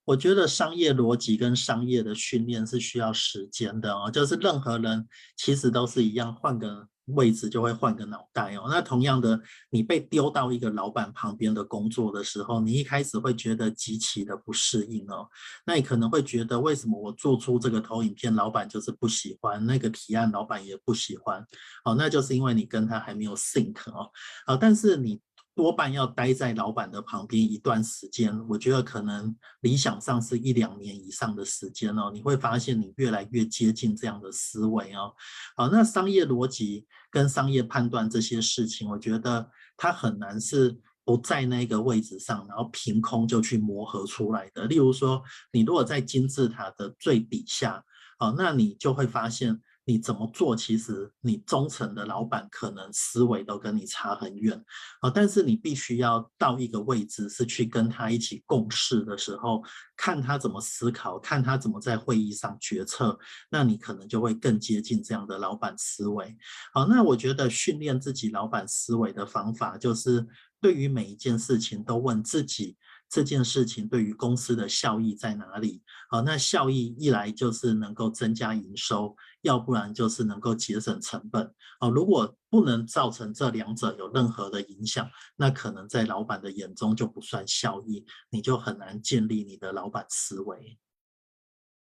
[0.07, 8.67] 我觉得商业逻辑跟商业的训练是需要时间的哦，就是任何人其实都是一样，换个位置就会换个脑袋哦。
[8.69, 9.37] 那同样的，
[9.69, 15.27] 你被丢到一个老板旁边的工作的时候，你一开始会觉得极其的不适应哦。
[15.65, 21.45] 那你可能会觉得，为什么我做出这个投影片，老板就是不喜欢那个提案，老板也不喜欢
[21.83, 21.93] 哦？
[21.95, 24.09] 那就是因为你跟他还没有 think 哦。
[24.45, 25.19] 啊，但是你。
[25.57, 32.11] 多半要待在老板的旁边一段时间，我觉得可能理想上是一两年以上的时间哦。
[32.13, 35.11] 你会发现你越来越接近这样的思维哦。
[35.55, 44.67] 好，那商业逻辑跟商业判断这些事情，我觉得它很难是不在那个位置上，然后凭空就去磨合出来的。
[44.67, 47.83] 例如说，你如果在金字塔的最底下，
[48.19, 49.59] 哦，那你就会发现。
[49.87, 50.53] 你怎么做？
[50.53, 54.61] 其实你中层的老板可能思维都跟你差很远
[54.99, 59.63] 啊，但是你必须要到一个位置，是去跟他一起共事的时候，
[59.95, 63.17] 看他怎么思考，看他怎么在会议上决策，
[63.49, 66.35] 那你可能就会更接近这样的老板思维。
[66.73, 70.27] 好，那我觉得训练自己老板思维的方法，就是
[70.59, 72.75] 对于每一件事情都问自己。
[73.09, 75.81] 这件事情对于公司的效益在哪里？
[76.09, 79.15] 好，那效益一来就是能够增加营收，
[79.47, 81.51] 要不然就是能够节省成本。
[81.79, 90.77] 哦，如果不能造成这两者有任何的影响，那可能在老板的眼中就不算效益，你就很难建立你的老板思维。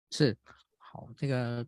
[0.10, 0.36] 是，
[0.78, 1.66] 好，这个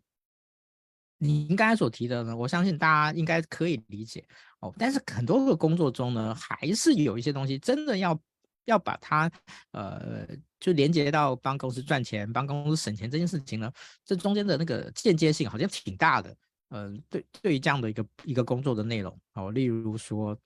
[1.18, 4.26] 您刚才所提的呢，我相信大家应该可以理解
[4.60, 4.74] 哦。
[4.78, 8.20] 但是很多个工作中呢，还是有一些东西真的要。
[8.64, 9.30] 要把它，
[9.72, 10.26] 呃，
[10.58, 13.72] 就连接到帮公司赚钱、帮公司省钱这件事情呢，
[14.04, 16.36] 这中间的那个间接性好像挺大的。
[16.70, 20.36] 呃，对，对于这样的一个一个工作的内容，哦，例如说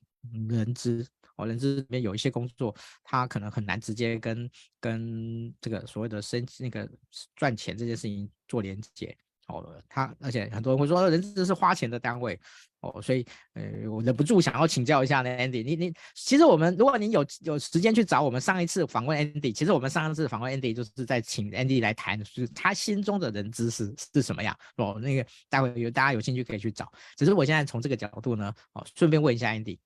[0.48, 4.50] 人资，哦，人资里面有一些工作，它可能很难直接跟
[4.81, 6.87] 跟这个所谓的生那个
[7.35, 9.16] 赚钱这件事情做连接。
[9.48, 12.38] 哦，他而且很多人会说，人资是花钱的单位
[12.80, 29.78] 哦，所以呃，我忍不住想要请教一下呢，Andy，你你其实我们如果您有有时间去找我们上一次访问 Andy，其实我们上一次访问 Andy 就是在请 Andy 来谈，就是他心中的人资是是什么样哦，那个待会有大家有兴趣可以去找，只是我现在从这个角度呢，哦，顺便问一下 Andy。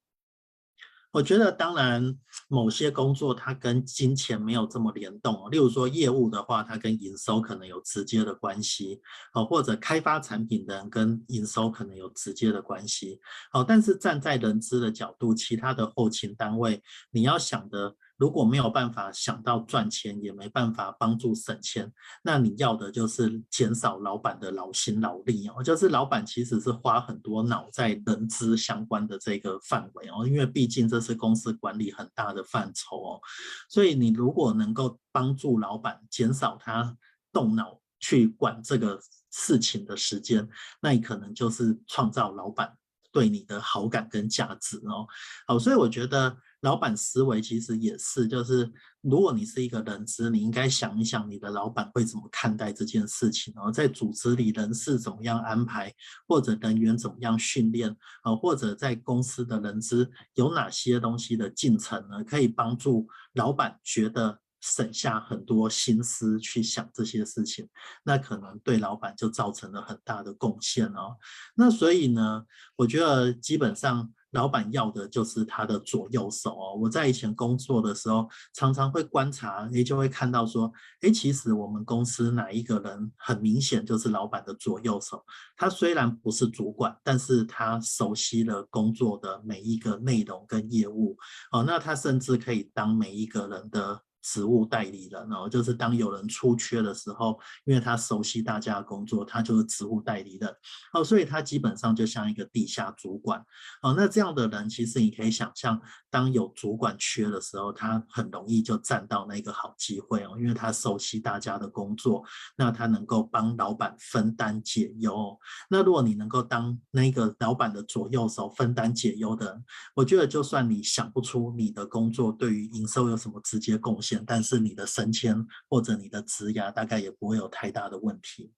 [1.12, 5.50] 我觉得，当然，某些工作它跟金钱没有这么联动。
[5.50, 9.00] 例如说，业务的话，它跟营收可能有直接的关系，
[9.34, 13.20] 哦，或者开发产品的人跟营收可能有直接的关系，
[13.52, 17.94] 哦，但是站在人资的角度，其他的后勤单位，你要想的。
[18.16, 25.62] 如果没有办法想到赚钱，也没办法帮助省钱，那你要的就是减少老板的劳心劳力哦。
[25.62, 33.20] 就是老板其实是花很多脑在人资相关的这个范围哦，因为毕竟这是公司管理很大的范畴哦。
[33.68, 36.96] 所以你如果能够帮助老板减少他
[37.32, 39.00] 动脑去管这个
[39.32, 40.48] 事情的时间，
[40.80, 42.76] 那你可能就是创造老板
[43.10, 45.06] 对你的好感跟价值哦。
[45.46, 48.68] 好，所以我觉得老板思维其实也是，就是
[49.02, 55.94] 如果你是一个人资，你应该想一想你的老板会怎么看待这件事情然后，在组织里人事怎么样安排，
[56.26, 64.40] 或者人员怎么样训练啊，或者在公司的人资有哪些东西的进程呢，可以帮助老板觉得。
[64.64, 67.68] 省下很多心思去想这些事情，
[68.04, 71.16] 那可能对老板就造成了很大的贡献哦。
[71.56, 72.44] 那所以呢，
[72.76, 76.74] 我觉得基本上老板要的就是他的左右手哦。
[76.78, 85.24] 我在以前工作的时候，常常会观察，也就会看到说，哎，其实我们公司哪一个人很明显就是老板的左右手。
[85.56, 91.16] 他虽然不是主管，但是他熟悉了工作的每一个内容跟业务
[91.52, 91.62] 哦。
[91.64, 94.02] 那他甚至可以当每一个人的。
[94.22, 100.54] 职务代理人哦，就是当有人出缺的时候，因为他熟悉大家的工作，他就是职务代理人
[100.92, 103.44] 哦，所以他基本上就像一个地下主管
[103.82, 103.94] 哦。
[103.96, 112.24] 那这样的人，其实你可以想象，当有主管缺的时候，他很容易就占到那个好机会哦，因为他熟悉大家的工作，
[112.56, 115.36] 那他能够帮老板分担解忧。
[115.68, 119.60] 那如果你能够当那个老板的左右手，分担解忧的，
[119.94, 124.11] 我觉得就算你想不出你的工作对于营收有什么直接贡献。
[124.26, 125.36] 但是你的升迁
[125.68, 128.52] 或者你的职涯大概也不会有太大的问题。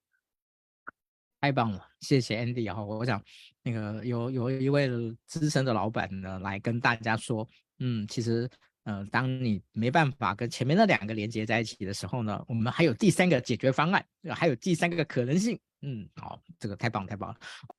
[1.40, 2.86] 太棒了，谢谢 Andy 哦！
[2.86, 3.22] 我想
[3.62, 4.88] 那个有有一位
[5.26, 7.46] 资深的老板呢，来跟大家说，
[7.80, 8.48] 嗯，其实
[8.84, 15.60] 呃，当你没办法跟前面那两个连接在一起的时候呢，我们还有第三个解决方案，还有第三个可能性。
[15.82, 17.38] 嗯，好，这个太棒太棒了。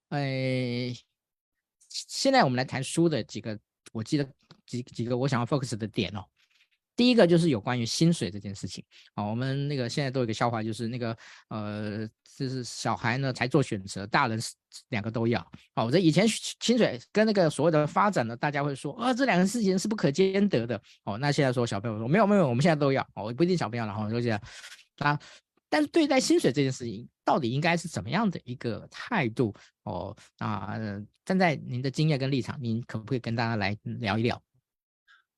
[0.10, 0.94] 哎，
[1.90, 3.60] 现在我们来谈书的几个，
[3.92, 4.32] 我记得
[4.68, 6.24] 几几个我想要 focus 的点哦。
[6.96, 11.18] 第一个就是有关于薪水这件事情啊，我们那个现在都有一个笑话，就是那个
[11.50, 14.40] 呃，就是小孩呢才做选择，大人
[14.90, 15.40] 两个都要。
[15.76, 20.82] 好，我这以前薪水跟那个所谓的发展呢，大家会说啊，这两个事情是不可兼得的。
[21.04, 23.06] 哦，那现在说小朋友说没有没有，我们现在都要。
[23.16, 24.42] 哦，不一定小朋友了哈，就这样
[25.00, 25.20] 啊。
[25.68, 29.54] 但是对待薪水这件事情，到底应该是怎么样的一个态度？
[29.84, 30.78] 哦啊，
[31.26, 34.42] 站在您的经验跟立场，您可不可以跟大家来聊一聊？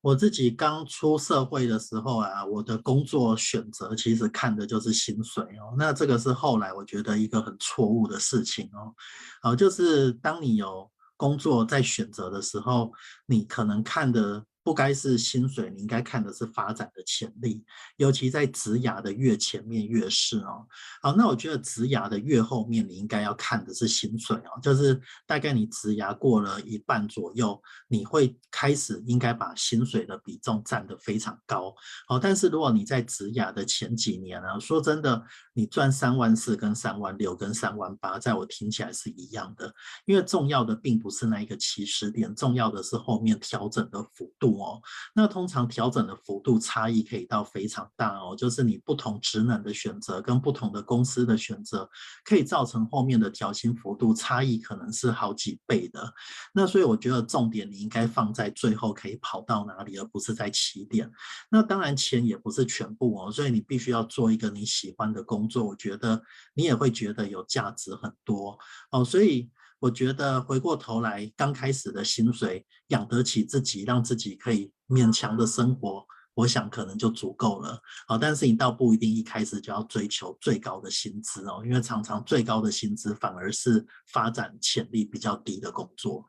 [0.08, 5.76] 我自己刚出社会的时候啊，我的工作选择其实看的就是薪水哦。
[5.78, 8.96] 那这个是后来我觉得一个很错误的事情哦。
[9.42, 12.90] 好，就是当你有工作在选择的时候，
[13.26, 14.42] 你可能看的。
[14.68, 17.64] 不该是薪水，你应该看的是发展的潜力，
[17.96, 20.68] 尤其在职涯的越前面越是哦。
[21.02, 31.74] 好，那我觉得职涯的越后面，你应该要看的是薪水哦，就是大概你职涯过了一半左右，你会开始应该把薪水的比重占得非常高。
[32.06, 44.57] 好，但是如果你在职涯的前几年呢，说真的，你赚三万四跟三万六跟三万八，在我听起来是一样的，因为重要的并不是那一个起始点，重要的是后面调整的幅度。
[44.60, 44.82] 哦，
[45.14, 51.90] 那通常调整的幅度差异可以到非常大哦，就是你不同职能的选择跟不同的公司的选择，
[52.24, 56.14] 可以造成后面的调薪幅度差异可能是好几倍的。
[56.54, 61.12] 那所以我觉得重点你应该放在最后可以跑到哪里，而不是在起点。
[61.50, 66.22] 那当然钱也不是全部哦，所以你必须要做一个你喜欢的工作，我觉得
[66.54, 68.58] 你也会觉得有价值很多
[68.92, 69.50] 哦，所以。
[69.80, 77.80] 我觉得回过头来，刚开始的薪水养得起自己，让自己可以勉强的生活，我想可能就足够了。
[78.08, 86.28] 好，但是你倒不一定一开始就要追求最高的薪资哦，因为常常最高的薪资反而是发展潜力比较低的工作。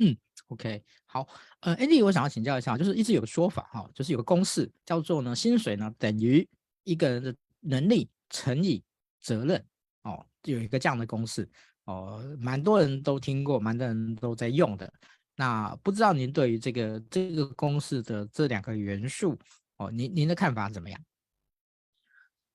[0.00, 0.16] 嗯
[0.48, 1.26] ，OK，好，
[1.60, 6.46] 呃，Andy，我想要请教一下，就是一直有个说法哈，就是有个公式叫做呢，薪水呢等于
[6.84, 8.84] 一个人的能力乘以
[9.20, 9.64] 责任。
[10.52, 11.48] 有一个这样的公式
[11.84, 14.92] 哦，蛮多人都听过，蛮多人都在用的。
[15.36, 19.38] 那不知道您对于这个这个公式的这两个元素
[19.76, 21.00] 哦，您您的看法怎么样？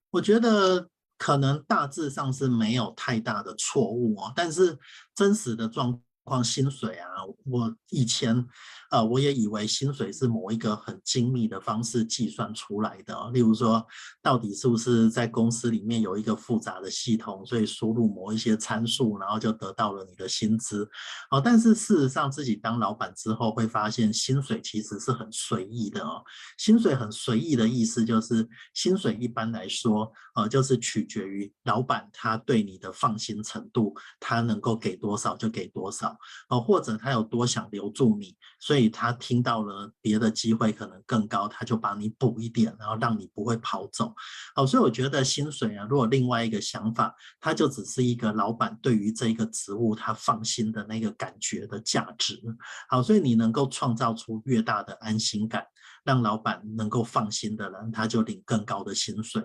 [0.10, 4.78] 我觉得可能大致上是没有太大的错误哦，但是
[5.16, 7.08] 真实的状况，薪水啊，
[7.46, 8.46] 我以前。
[8.92, 13.84] 呃，我也以为薪水是某一个很精密的方式计算出来的，例如说，
[14.22, 20.88] 到底是不是在公司里面有一个复杂的系统，所以输入某一些参数，然后就得到了你的薪资。
[21.32, 26.22] 哦，但是事实上自己当老板之后会发现，薪水其实是很随意的哦。
[26.60, 35.92] 薪水很随意的意思就是，薪水一般来说，呃，就是取决于老板他对你的放心程度，他能够给多少就给多。
[35.92, 36.16] 少
[36.50, 44.14] 哦，或者他有多想留住你，所以他听到了别的机会可能更高，他就把你补一点，然后让你不会跑走。
[44.56, 52.40] 好，所以我觉得薪水啊，如果另外一个想法，他就只是一个老板对于这个职务他放心的那个感觉的价值。
[52.88, 55.66] 好，所以你能够创造出越大的安心感。
[56.04, 59.42] 让老板能够放心的人，他就领更高的薪水。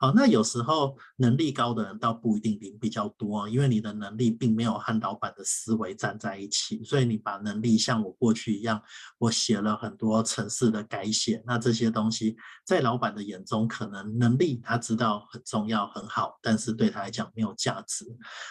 [0.00, 8.80] 好，那有时候能力高的人倒不一定领比较多，因为你的能力并没有和老板的思维站在一起，所以你把能力像我过去一样，
[9.18, 18.04] 我写了很多城市的改写，那这些东西在老板的眼中，可能能力他知道很重要很好，但是对他来讲没有价值。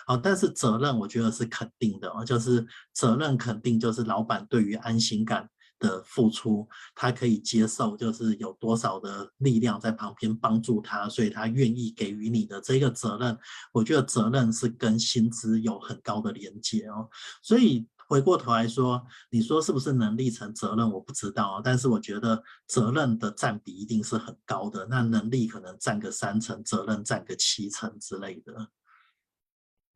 [0.05, 5.49] 好，但是责任我觉得是肯定的，就是责任肯定就是老板对于安心感
[5.79, 13.37] 的付出，他可以接受，就是有多少的力量在旁边帮助他，所以他愿意给予你的这个责任。
[13.71, 17.09] 我觉得责任是跟薪资有很高的连接哦。
[17.41, 20.89] 所以回过头来说，你说是不是能力成责任？
[20.89, 24.87] 我不知道，但是我觉得责任的占比一定是很高的。
[24.89, 28.69] 那能力可能占个三成，责任占个七成之类的。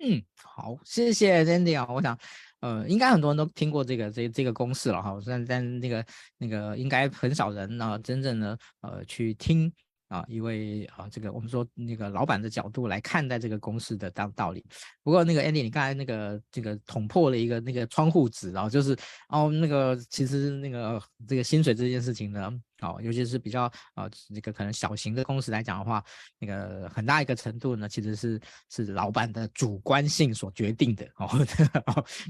[0.04, 2.18] 嗯，好，谢谢 Andy 啊，我想。
[2.62, 6.06] 呃，应该很多人都听过这个这这个公式了哈，但但那个
[6.38, 9.72] 那个应该很少人啊，真正的呃去听
[10.12, 14.64] 啊，因为啊这个我们说那个老板的角度来看待这个公司的当道理。
[15.04, 18.96] 不过那个 Andy，你刚才那个这个捅破了一个那个窗户纸然啊，就是
[19.30, 22.52] 哦那个其实那个这个薪水这件事情呢。
[22.82, 26.04] 哦，尤其是比较呃，这个可能小型的公司来讲的话，
[26.40, 28.42] 那个很大一个程度呢，其实是
[28.72, 31.30] 是老板的主观性所决定的 哦。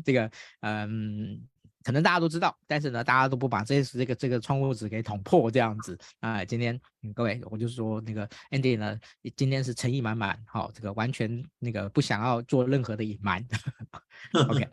[0.03, 0.29] 这个
[0.59, 1.41] 嗯，
[1.83, 6.45] 可能大家都知道，但是呢，大家都不把这这个这个窗户纸给捅破这样子啊。
[6.45, 8.99] 今天、嗯、各位，我就说那个 Andy 呢，
[9.35, 13.45] 今天是诚意满满，好、哦，这个完全那个不想要做任何的隐瞒。
[14.47, 14.67] OK，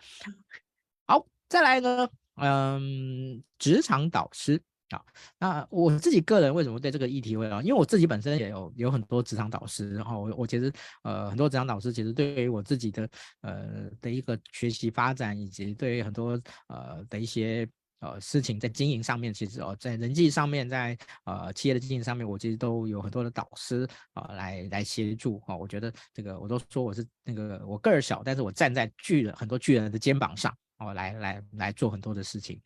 [1.06, 4.62] 好，再来呢，嗯，职场导师。
[4.90, 5.04] 啊，
[5.38, 7.60] 那我自己个人为什么对这个议题会啊？
[7.60, 10.72] 因为我自己本身也有有很多职场导师，然后我我其实
[11.02, 13.06] 呃很多职场导师其实对于我自己的
[13.42, 17.68] 呃的一个学习发展，以及对于很多呃的一些
[18.00, 25.54] 呃事情在经营上面，其实哦在人际上面，在呃企业的经营上面，我其实都有很多的导师啊、来来协助啊。
[25.54, 32.58] 我觉得这个我都说我是那个我个儿小，但是我站在巨人很多巨人的肩膀上哦，来来来做很多的事情。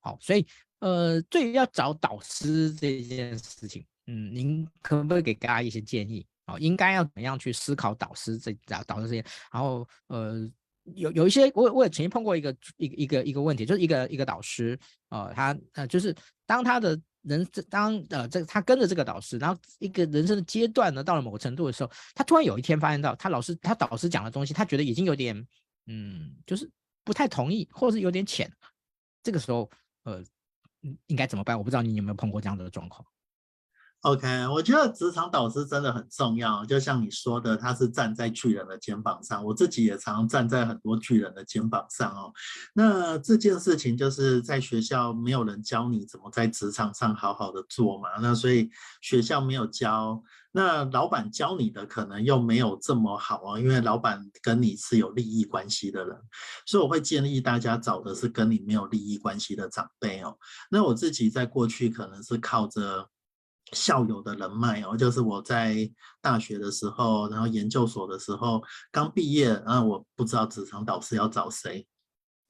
[0.00, 0.46] 好，所以。
[0.84, 6.58] 呃，对于要找导师这件事情，嗯，您可不可以给大家一些建议啊？
[6.58, 9.24] 应该要怎么样去思考导师这导导师这些？
[9.50, 10.46] 然后，呃，
[10.94, 14.78] 有有一些，我我也曾经碰过一个一个一个一个问题，就是一个一个导师，
[15.08, 16.14] 呃，他呃，就是
[16.44, 25.34] 当他的人当呃这他跟着这个导师，然后一个人生的阶段呢，到了某个程度的时候，他突然有一天发现到他老师他导师讲的东西，他觉得已经有点
[25.86, 26.70] 嗯，就是
[27.04, 28.52] 不太同意，或者是有点浅，
[29.22, 29.70] 这个时候，
[30.02, 30.22] 呃。
[31.06, 31.56] 应该怎么办？
[31.56, 33.04] 我不知道你有没有碰过这样的状况。
[34.02, 39.42] OK，我觉得职场导师真的很重要，就像你说的，他是站在巨人的肩膀上。
[39.42, 42.30] 我自己也常常站在很多巨人的肩膀上哦。
[42.74, 48.68] 那这件事情就是在学校没有人教你怎么在职场上好好的做嘛，那所以
[49.00, 50.22] 学校没有教。
[50.56, 56.16] 那老板教你的可能又没有这么好啊，因为老板跟你是有利益关系的人，
[56.64, 60.38] 所以我会建议大家找的是跟你没有利益关系的长辈哦。
[60.70, 63.04] 那我自己在过去可能是靠着
[63.72, 65.90] 校友的人脉哦，就是我在
[66.20, 71.84] 大学的时候，然后研究所的时候刚毕业，然后我不知道职场导师要找谁。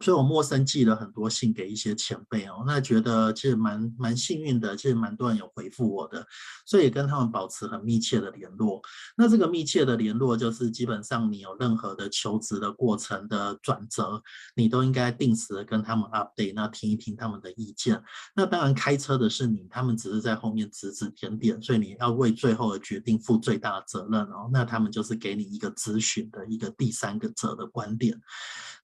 [0.01, 6.26] 所以我陌生寄了很多信给一些前辈哦，那觉得其实蛮蛮幸运的，其实蛮多人有回复我的，
[6.66, 8.82] 所以跟他们保持很密切的联络。
[9.16, 14.22] 那这个密切的联络，就是基本上你有任何的求职的过程的转折，
[14.55, 18.03] 你都应该定时的跟他们 update，那听一听他们的意见。
[18.34, 24.51] 那当然开车的是你，他们只是在后面指指点点，所以你要为最后的决定负最大的责任哦。
[24.53, 28.20] 那他们就是给你一个咨询的一个第三个者的观点。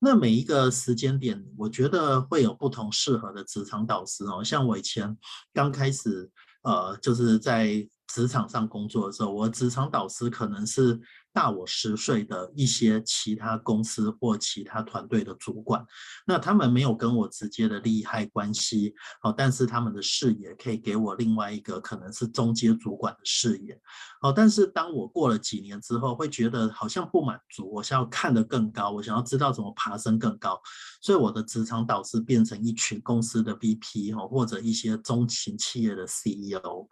[0.03, 4.45] 那每一个时间点，我觉得会有不同适合的职场导师哦。
[4.45, 5.17] 像我以前
[5.55, 6.31] 刚开始，
[6.63, 11.01] 呃，就是在职场上工作的时候，我职场导师可能是。
[11.33, 15.85] 大我十岁的一些其他公司或其他团队的主管，
[16.27, 23.81] 那他们没有跟我直接的利害关系，哦，但是他们的视野可以给我另外一个可能是中阶主管的视野，
[24.23, 30.61] 哦，但是当我过了几年之后，会觉得好像不满足，我想要看得更高，我想要知道怎么爬升更高，
[31.01, 36.89] 所以我的职场导师变成一群公司的 VP 哦，或者一些中型企业的 CEO，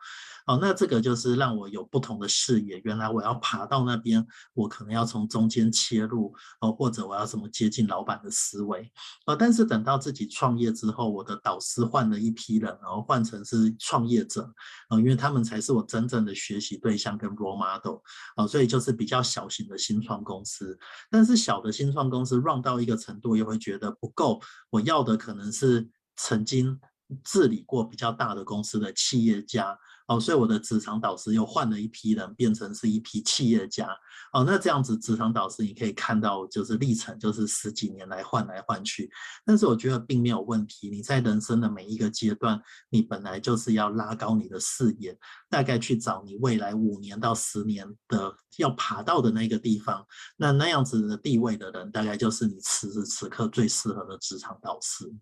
[0.46, 4.26] 哦，那这个就是让我有不同的视野，原来我要爬到那边。
[4.54, 8.90] 我可能要从中间切入哦，或者我要怎么接近老板的思维
[9.26, 9.36] 呃。
[9.36, 14.42] 但是等到自己创业之后，我的导师换了一批人，然后换成是创业者
[14.88, 17.98] 啊，因为他们才是我真正的学习对象跟 role model
[18.36, 20.78] 啊，所以就是比较小型的新创公司。
[21.10, 26.80] 但是小的新创公司 run 到一个程度，又会觉得不够，我要的可能是曾经
[27.24, 29.78] 治理过比较大的公司的企业家。
[30.08, 33.88] 哦，所以我的职场导师又换了一批人，变成是一批企业家。
[34.32, 39.10] 哦，那这样子职场导师你可以看到，就是历程就是十几年来换来换去。
[39.44, 40.88] 但是我觉得并没有问题。
[40.88, 45.16] 你在人生的每一个阶段，你本来就是要拉高你的视野，
[45.50, 50.04] 大概去找你未来五年到十年的要爬到的那个地方。
[50.38, 55.12] 那那样子的地位的人，大概就是你此时此刻最适合的职场导师。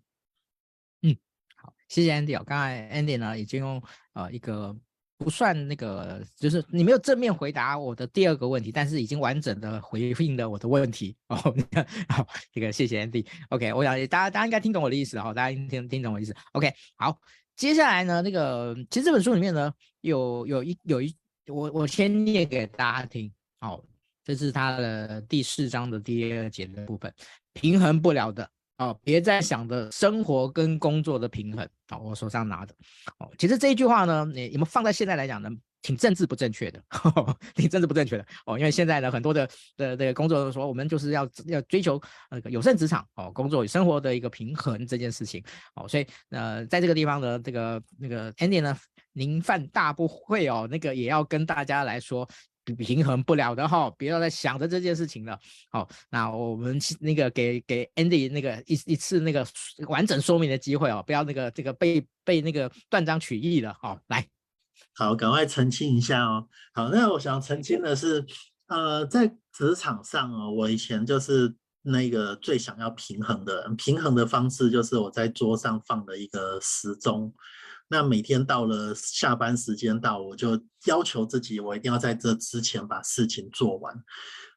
[1.89, 3.83] 谢谢 Andy 哦，刚才 Andy 呢已经用
[4.15, 4.77] 呃一个
[5.19, 11.37] 不算那个，就是你没有正面回答我的第二个问题，但是已经完整的回应了我的问题 哦。
[12.09, 13.27] 好，这个谢谢 Andy。
[13.49, 16.35] OK，我想大家大家应该听懂我的意思哈，大家应听听懂我的意思。
[16.53, 17.19] OK，好，
[17.57, 21.15] 接下来呢，那个其实这本书里面呢有有一有一
[21.47, 23.33] 我我先念给大家听。
[23.61, 23.83] 好，
[24.23, 27.11] 这是他的第四章的第二节的部分，
[27.55, 28.47] 平衡不了的。
[28.79, 31.67] 哦，别再想着生活跟工作的平衡。
[31.91, 32.75] 哦，我手上拿的。
[33.19, 35.49] 哦，其实这一句话呢，你你们放在现在来讲呢，
[35.81, 38.27] 挺政治不正确的，呵 呵挺政治不正确的。
[38.45, 41.99] 哦，因为现在呢，很多的的这个工作都说，我们就是要要追求
[42.31, 45.43] 那个有生职场，哦，工作与生活的一个平衡这件事情。
[45.77, 48.77] 哦，所以呃，在这个地方呢，这个那个 Andy 呢，
[49.13, 52.29] 您犯大不讳哦，那个也要跟大家来说。
[52.75, 55.39] 平衡不了的哈，不要再想着这件事情了。
[55.71, 59.47] 好，那我们那个给给 Andy 那个一一次那个
[59.89, 63.77] 完整说明的机会哦，不要那个这个被被那个断章取义了。
[63.81, 64.27] 好，来，
[64.95, 66.49] 好，赶快澄清一下哦。
[66.73, 68.25] 好，那我想澄清的是，
[68.67, 77.33] 呃，在职场上哦，我以前就是那个最想要平衡的，平衡的方式就是我在桌上放了一个时钟。
[77.89, 83.95] 那每天到了下班时间到，我就要求自己，我一定要在这之前把事情做完。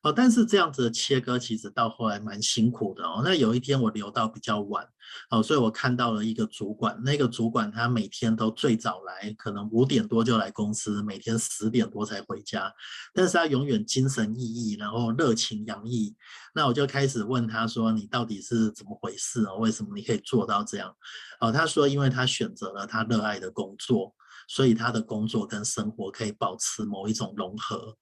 [0.02, 3.22] 哦，但是这样子的切割其实到后来蛮辛苦的哦。
[3.24, 4.88] 那有一天我留到比较晚，
[5.30, 12.74] 哦，所以我看到了一个主管，那个主管他每天都最早来，可能五点多就来公司，每天十点多才回家，
[13.14, 16.16] 但是他永远精神奕奕，然后热情洋溢。
[16.54, 19.58] 那我就开始问他说：“你到底是怎么回事哦？
[19.58, 20.96] 为什么你可以做到这样？”
[21.40, 24.14] 哦，他说：“因为他选择了他热爱的工作，
[24.48, 27.96] 所以他的工作跟生活可以保持某一种融合。”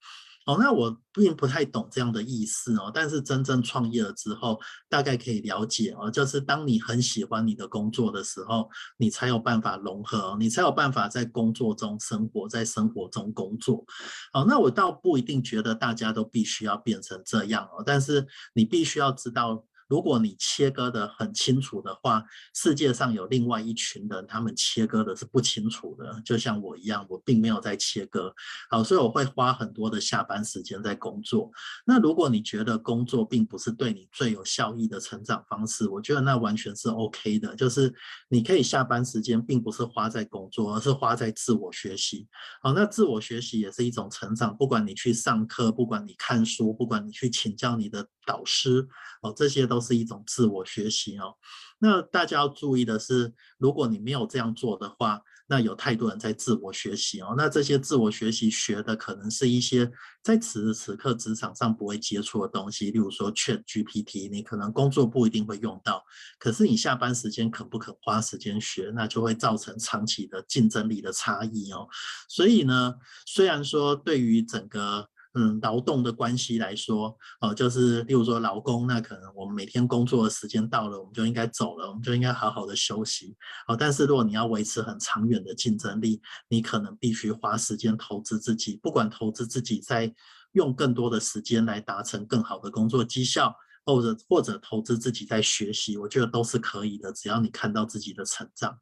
[0.48, 13.86] 哦，那我并不太懂这样的意思哦，但是真正创业了之后，大概可以了解哦，就是当你很喜欢你的工作的时候，你才有办法融合，你才有办法在工作中生活，在生活中工作。
[14.34, 19.67] 哦，那我倒不一定觉得大家都必须要变成这样哦，但是你必须要知道。
[19.88, 22.24] 如果你切割的很清楚的话，
[22.54, 28.34] 世界上有另外一群人，他们切割的是不清楚的，就像我一样，我并没有在切割。
[28.70, 31.50] 好，所以我会花很多的下班时间在工作。
[31.86, 37.94] 那如果你觉得工作并不是对你最有效益的成长方式，我觉得那完全是 OK 的，就是
[38.30, 42.28] 你可以下班时间并不是花在工作，而是花在自我学习。
[42.62, 48.86] 好，那自我学习也是一种成长，不管你去上课，不管你看书，不管你去请教你的导师，
[49.24, 51.34] 哦，这些都是一种自我学习哦。
[51.80, 57.36] 那大家要注意的是，如果你没有这样做的话，那有太多人在自我学习哦。
[57.38, 59.90] 那这些自我学习学的可能是一些
[60.24, 66.04] 在此时此刻职场上不会接触的东西，例如说 ChatGPT，你可能工作不一定会用到，
[66.40, 71.88] 可是你下班时间肯不肯花时间学，那就会造成长期的竞争力的差异哦。
[72.28, 72.96] 所以呢，
[73.28, 75.08] 虽然说对于整个
[75.40, 83.76] 嗯，劳动的关系来说，哦，就是例如说劳工，那可能我们每天工作的时间到了，我们就应该走了，我们就应该好好的休息，哦。
[83.78, 86.20] 但是如果你要维持很长远的竞争力，
[86.50, 90.12] 你可能必须花时间投资自己，不管投资自己在
[90.54, 98.80] 用更多的时间来达成更好的工作绩效，或者或者投资自己在学习，我觉得都是可以的，只要你看到自己的成长。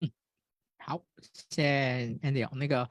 [0.00, 0.10] 嗯，
[0.76, 1.02] 好，
[1.48, 2.86] 谢谢 Andy 那个。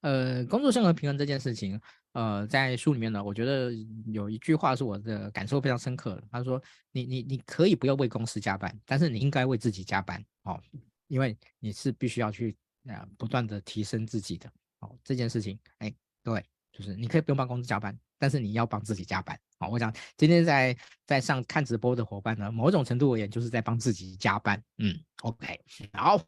[0.00, 1.80] 呃，工作生活平衡这件事情，
[2.12, 3.72] 呃，在书里面呢，我觉得
[4.06, 6.22] 有一句话是我的感受非常深刻的。
[6.30, 10.60] 他说：“你你你可以不要为公司加班，但是你应该为自己加班哦，
[11.08, 14.96] 因为你是必须要去呃不断的提升自己的哦。
[15.02, 15.92] 这件事情，哎，
[16.22, 19.36] 各位，就是你可以不用帮公司加班，但是你要帮自己加班。
[19.58, 20.76] 好，哦，我想今天在
[21.06, 24.62] 在上看直播的伙伴呢，某种程度而言，就是在帮自己加班。
[24.76, 25.60] 嗯，OK，
[25.92, 26.22] 好，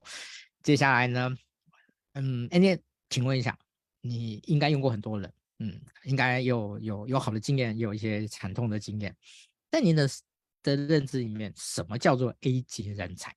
[0.61, 1.31] 接下来呢，
[2.15, 2.81] 嗯，Andy。
[3.11, 3.59] 请问一下，
[4.01, 9.15] 你应该用过很多人，嗯，应该有有有好的经验，有一些惨痛的经验。
[9.69, 10.09] 在您的
[10.63, 13.35] 的认知里面，什么叫做 A 级人才？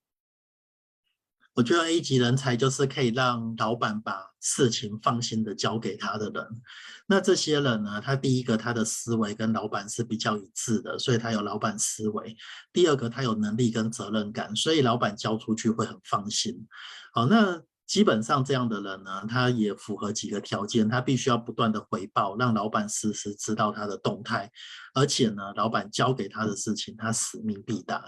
[1.56, 6.62] 我觉得 A 级人才就是可以让老板把事情放心的交给他的人。
[7.08, 12.38] 那这些人呢，他第一个他的思维跟老板是比较一致的，所以他有老板思维。
[12.72, 16.68] 第二个他有能力跟责任感，所以老板交出去会很放心。
[17.12, 17.64] 好，那。
[17.86, 24.50] 基本上这样的人呢，他也符合几个条件，他必须要不断的回报，让老板时时知道他的动态，
[24.94, 28.04] 而且呢，老板交给他的事情，他使命必达。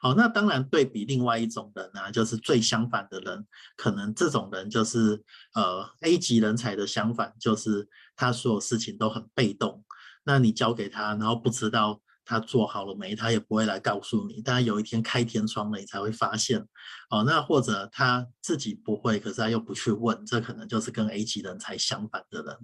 [0.00, 5.22] 好，那当然对比另外一种人呢，就是最相反的人，可能这种人就是
[5.54, 9.84] 呃 A 级人才的相反，就是他所有事情都很被动，
[10.24, 12.00] 那你交给他，然后不知道。
[12.28, 13.16] 他做好了没？
[13.16, 14.42] 他也不会来告诉你。
[14.42, 16.62] 当然有一天开天窗了，你才会发现。
[17.08, 22.54] 哦，那或者他自己不会，可是他又不去问，这可能就是跟 A 级人才相反的人。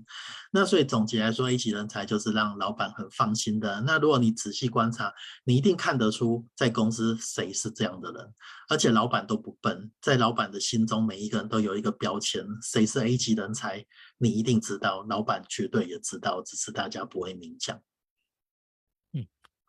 [0.52, 3.80] 那所以总结来说，A 级人才就是让老板很放心的。
[3.86, 5.10] 那如果你仔细观察，
[5.44, 8.34] 你一定看得出在公司谁是这样的人，
[8.68, 13.82] 而且老板都不笨，在老板的心中，每一个人都有一个标签，谁是 A 级人才，
[14.18, 17.80] 你一定知道，老板绝对也知道，只是大家不会明讲。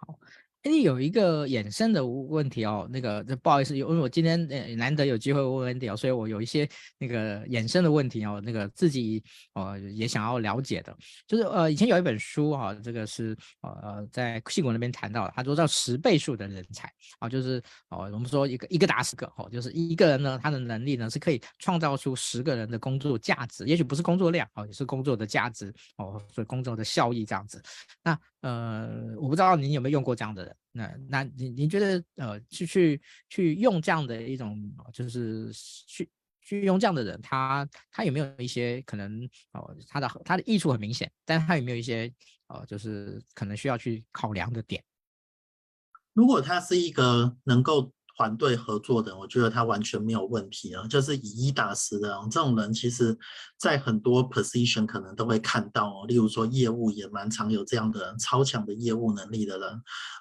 [0.07, 0.19] 好，
[0.67, 10.95] 你有一个衍生的问题哦，那个这不好意思，因为我今天呃难得有机会问 Andy 哦，所以我有一些那个衍生的问题哦，那个自己呃也想要了解的，
[11.27, 27.61] 就是呃以前有一本书哈、这个是呃在矽谷那边谈到的，他说叫十倍数的人才啊、就是哦我们说一个一个打十个哦，就是一个人呢他的能力呢是可以创造出十个人的工作价值，也许不是工作量哦，也是工作的价值哦，所以工作的效益这样子，
[28.03, 28.17] 那。
[28.41, 28.87] 呃，
[29.19, 34.61] 我不知道您有没有用过这样的人，那那你你觉得呃，去去去用这样的一种，
[34.93, 35.51] 就是
[35.87, 36.09] 去
[36.41, 42.13] 去用这样的人，他他有没有一些可能哦，他的他的益处很明显，但他有没有一些
[42.47, 44.83] 呃，就是可能需要去考量的点？
[46.13, 47.94] 如果他是一个能够。
[48.17, 53.17] 团队合作的，我觉得他完全没有问题啊，就是以一打十的这种人，其实，
[53.57, 56.05] 在很多 position 可能都会看到哦。
[56.07, 59.69] 例如说业务也蛮常有这样的人，超强的业务能力的人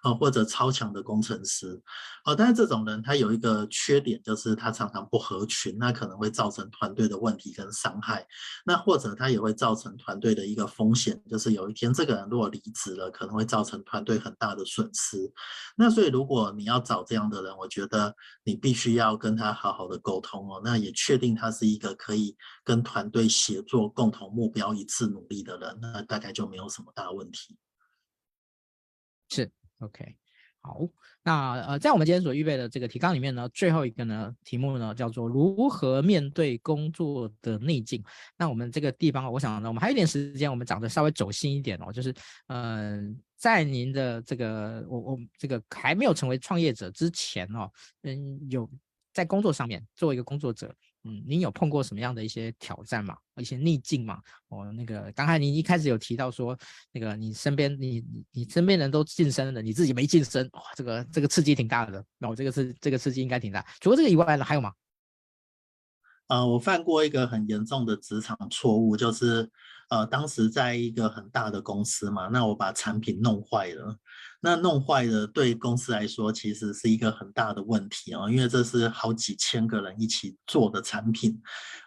[0.02, 1.80] 啊，或者超强的工程师
[2.24, 2.34] 啊。
[2.34, 8.26] 但是这种人他有一个缺点，就是他常常不合群，那可能会造成团队的问题跟伤害。
[8.66, 15.32] 那或者他也会造成团队的一个风险，就是有一天这个人如果离职了，可能会造成团队很大的损失。
[15.76, 17.83] 那所以如果你要找这样的人，我觉。
[17.84, 18.14] 觉得
[18.44, 27.56] 你必须要跟他好好的沟通哦，那也确定他是一个可以跟团队协作、共同目标一致努力的人，那大概就没有什么大问题。
[29.28, 30.16] 是，OK。
[30.60, 30.80] 好，
[31.22, 38.02] 那呃，在我们今天所预备的这个提纲里面呢，最后一个呢题目呢叫做如何面对工作的逆境。
[38.38, 42.14] 那我们这个地方，我想呢，我们还有一点时间，我们讲的稍微走心一点哦，就是
[42.46, 47.70] 嗯、在您的这个我我这个还没有成为创业者之前哦，
[48.02, 48.68] 嗯，有
[49.12, 50.74] 在工作上面作为一个工作者。
[51.06, 53.14] 嗯，您有碰过什么样的一些挑战吗？
[53.36, 54.18] 一些逆境吗？
[54.48, 56.58] 哦，那个刚才您一开始有提到说，
[56.92, 62.02] 那个你身边你你你身边人都晋升了，你自己没晋升，哇，这个这个刺激挺大的。
[62.16, 63.62] 那我这个是这个刺激应该挺大。
[63.80, 64.72] 除了这个以外呢，还有吗？
[66.28, 69.50] 呃，我犯过一个很严重的职场错误，就是
[69.90, 73.96] 呃，当时在一个很大的公司嘛，那我把产品弄坏了。
[74.40, 81.40] 那弄坏了，对公司来说其实是一个很大的问题啊，因为这是好几千个人一起做的产品，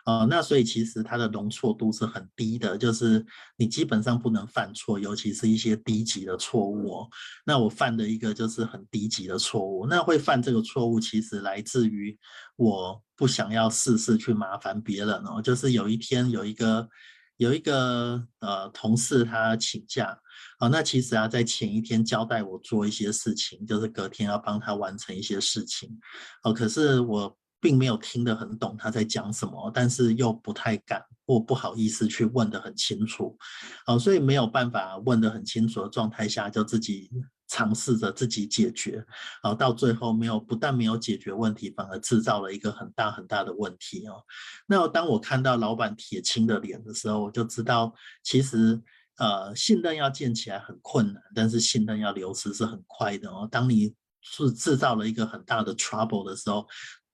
[0.06, 3.24] 啊，那所以其实它的容错度是很低的，就是
[3.58, 7.08] 你基本上不能犯错，尤其是一些低级的错误哦。
[7.46, 12.18] 那我犯的一个就是很低级的错误，那会犯这个错误，其实来自于
[12.56, 16.90] 我不想要事事去麻烦别人哦，就是有一天有一个
[17.38, 20.20] 有一个呃同事他请假。
[20.60, 26.00] 好，那其实啊，在前一天交代我做一些事情，就是隔天要帮他完成一些事情。
[26.44, 33.38] 哦，可是我并没有听得很懂他在讲什么，但是又不太敢或不好意思去问得很清楚。
[33.86, 37.10] 哦，所以没有办法问得很清楚的状态下，就自己
[37.48, 39.06] 尝试着自己解决。
[39.44, 44.24] 哦，到最后没有，不但没有解决问题，反而制造了一个很大很大的问题哦。
[44.68, 47.94] 那当我看到老板铁青的脸的时候，我就知道
[48.24, 48.82] 其实。
[49.20, 53.50] 呃，信任要建起来很困难，但是信任要流失是很快的哦。
[53.50, 53.92] 当你
[54.22, 56.68] 是制造了一个很大的 trouble 的时候，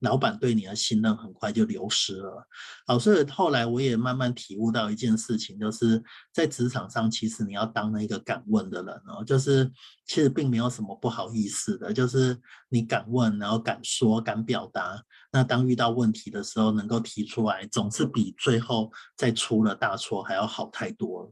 [0.03, 2.47] 老板对你的信任很快就流失了。
[2.85, 9.71] 好，所以后来我也慢慢体悟到一件事情，就是在职场上，其实你要当那个敢问的人哦，就是
[10.05, 12.37] 其实并没有什么不好意思的，就是
[12.69, 15.01] 你敢问，然后敢说，敢表达。
[15.31, 21.31] 那当遇到问题的时候，能够提出来，总是比最后再出了大错还要好太多了。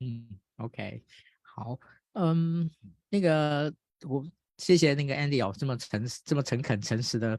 [0.00, 1.02] 嗯，OK，
[1.40, 1.80] 好，
[2.12, 2.70] 嗯，
[3.08, 3.72] 那个
[4.06, 4.22] 我
[4.58, 7.38] 谢谢那个 Andy 哦，这么诚这么诚恳诚实的，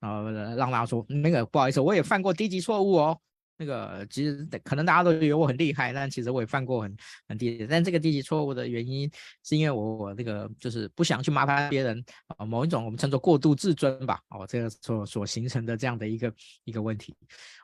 [0.00, 3.20] 呃，让大家说那个不好意思，我也犯过低级错误哦。
[3.60, 6.96] 那个其实可能大家都以为我很厉害，但其实我也犯过很
[7.26, 7.66] 很低级。
[7.66, 9.10] 但这个低级错误的原因
[9.44, 12.04] 是因为我我那个就是不想去麻烦别人
[12.36, 16.32] 啊，某一种我们称作过度自尊吧，哦，这个所所形成的这样的一个
[16.64, 17.16] 一个问题，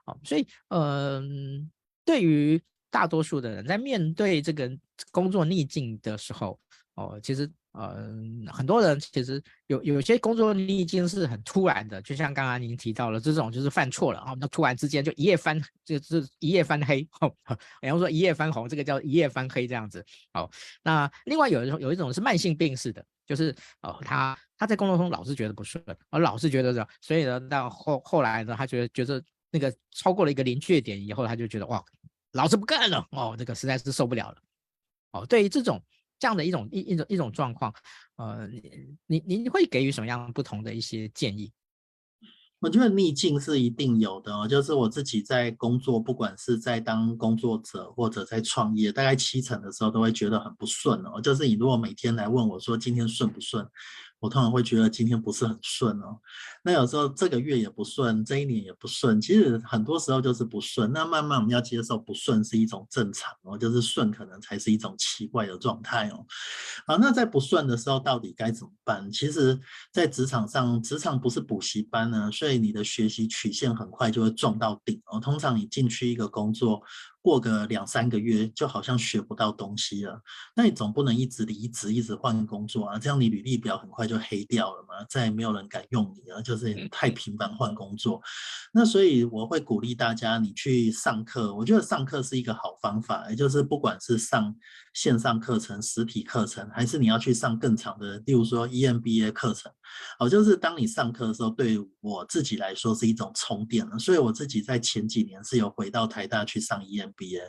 [0.06, 1.70] 哦，所以嗯、
[2.04, 2.60] 对于。
[2.90, 4.70] 大多数的人在面对这个
[5.10, 6.56] 工作逆境的时候，
[6.94, 8.08] 哦，其实，呃，
[8.52, 17.34] 很多人其实有有些工作逆境是很突然的，就像刚刚您提到了这种，就是犯错了啊，那、突然之间就一夜翻，就是一夜翻黑，哦，
[17.82, 20.04] 然后说一夜翻红，这个叫一夜翻黑这样子。
[20.32, 20.50] 好、
[20.82, 31.84] 那另外有一种有一种是慢性病式的，就是哦，他他在工作中老是觉得不顺，而老是觉得这，所以呢，到后后来呢，他觉得觉得那个超过了一个临界点以后，他就觉得哇。
[32.32, 34.36] 老子不干了哦，这个实在是受不了了
[35.12, 35.24] 哦。
[35.24, 35.80] 对于这种
[36.18, 37.72] 这样的一种一一种一种状况，
[38.16, 38.48] 呃，
[39.06, 41.52] 您您会给予什么样不同的一些建议？
[42.60, 51.20] 我觉得逆境是一定有的哦，就是我自己在工作，不管是在当工作者或者在创业，大概七成的时候都会觉得很不顺哦。
[51.20, 53.66] 就是你如果每天来问我说今天顺不顺？
[54.24, 56.18] 我通常会觉得今天不是很顺哦，
[56.62, 60.90] 那有时候这个月也不顺，这一年也不顺，其实很多时候就是不顺。
[60.92, 66.24] 那慢慢我们要接受不顺是一种正常哦，就是顺可能才是一种奇怪的状态哦。
[66.86, 69.10] 好，那在不顺的时候到底该怎么办？
[69.12, 69.60] 其实，
[69.92, 75.20] 在职场上，职场不是补习班呢，所以你的学习曲线很快就会撞到顶哦。
[75.20, 76.82] 通常你进去一个工作。
[77.24, 80.20] 过个两三个月，就好像学不到东西了。
[80.54, 82.98] 那你总不能一直离职，一直换工作啊？
[82.98, 85.02] 这样你履历表很快就黑掉了嘛？
[85.08, 88.20] 再也没有人敢用你了，就是太频繁换工作。
[88.74, 91.54] 那所以我会鼓励大家，你去上课。
[91.54, 94.54] 我觉得上课是一个好方法，也就是不管是上
[94.92, 99.72] 线上课程、实体课程，还是你要去上更长的，例如说 EMBA 课程。
[100.18, 103.98] 好，就是当你上课的时候，对我自己来说是一种充电了。
[103.98, 107.13] 所以我自己在前几年是有回到台大去上 EMBA。
[107.16, 107.42] 毕业，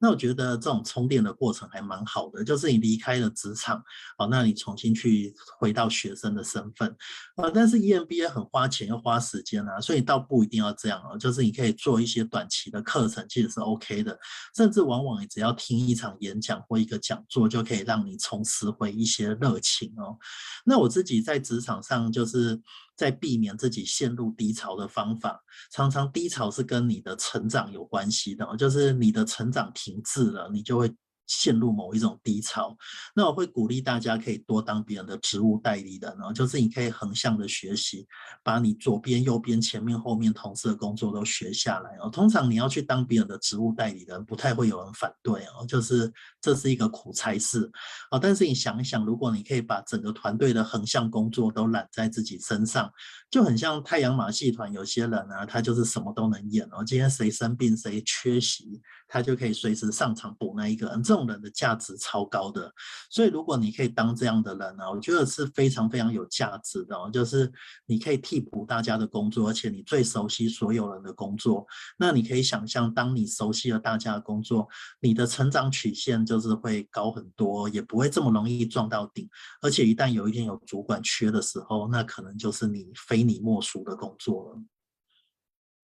[0.00, 3.82] 那我觉得这种充电的过程还蛮好的，就是你离开了职场，
[4.18, 6.88] 哦，那你重新去回到学生的身份，
[7.36, 14.18] 啊，但是 EMBA 很花钱又花时间啊，所以倒不一定要这样哦，就是你可以做一些短期的课程，其实是 OK 的，
[14.56, 20.16] 甚至往往你只要听一场演讲或一个讲座，就可以让你重拾回一些热情哦。
[20.64, 22.60] 那我自己在职场上就是。
[22.98, 25.40] 在避免自己陷入低潮的方法，
[25.72, 30.92] 常常低潮是跟你的成长有关系的，就是你的成长停滞了，你就会。
[31.28, 32.76] 陷入某一种低潮，
[33.14, 38.06] 那我会鼓励大家可以多当别人的职务代理人哦，就是你可以横向的学习，
[38.42, 42.08] 把你左边、右边、前面、后面同事的工作都学下来哦。
[42.08, 46.10] 通常你要去当别人的职务代理人，不太会有人反对哦，就是
[46.40, 47.70] 这是一个苦差事
[48.10, 48.18] 哦。
[48.18, 52.90] 但是你想一想，如果你可以把整个团队的横向工作都揽在自己身上，
[53.30, 56.82] 就很像太阳马戏团，有些人啊，他就是什么都能演哦。
[56.82, 58.80] 今天谁生病，谁缺席。
[59.08, 62.72] 他就可以随时上场补那一个人，这种人的价值超高的。
[63.10, 66.96] 所以如果你可以当这样的人呢，我觉得是非常非常有价值的。
[67.12, 67.50] 就是
[67.86, 71.66] 你可以替补大家的工作，而且你最熟悉所有人的工作。
[71.96, 74.68] 那你可以想象，当你熟悉了大家的工作，
[75.00, 79.28] 你的成长曲线就是会高很多，也不会这么容易撞到顶。
[79.62, 84.62] 而且一旦有一天有主管缺的时候，那可能就是你非你莫属的工作了。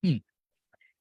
[0.03, 0.21] 嗯。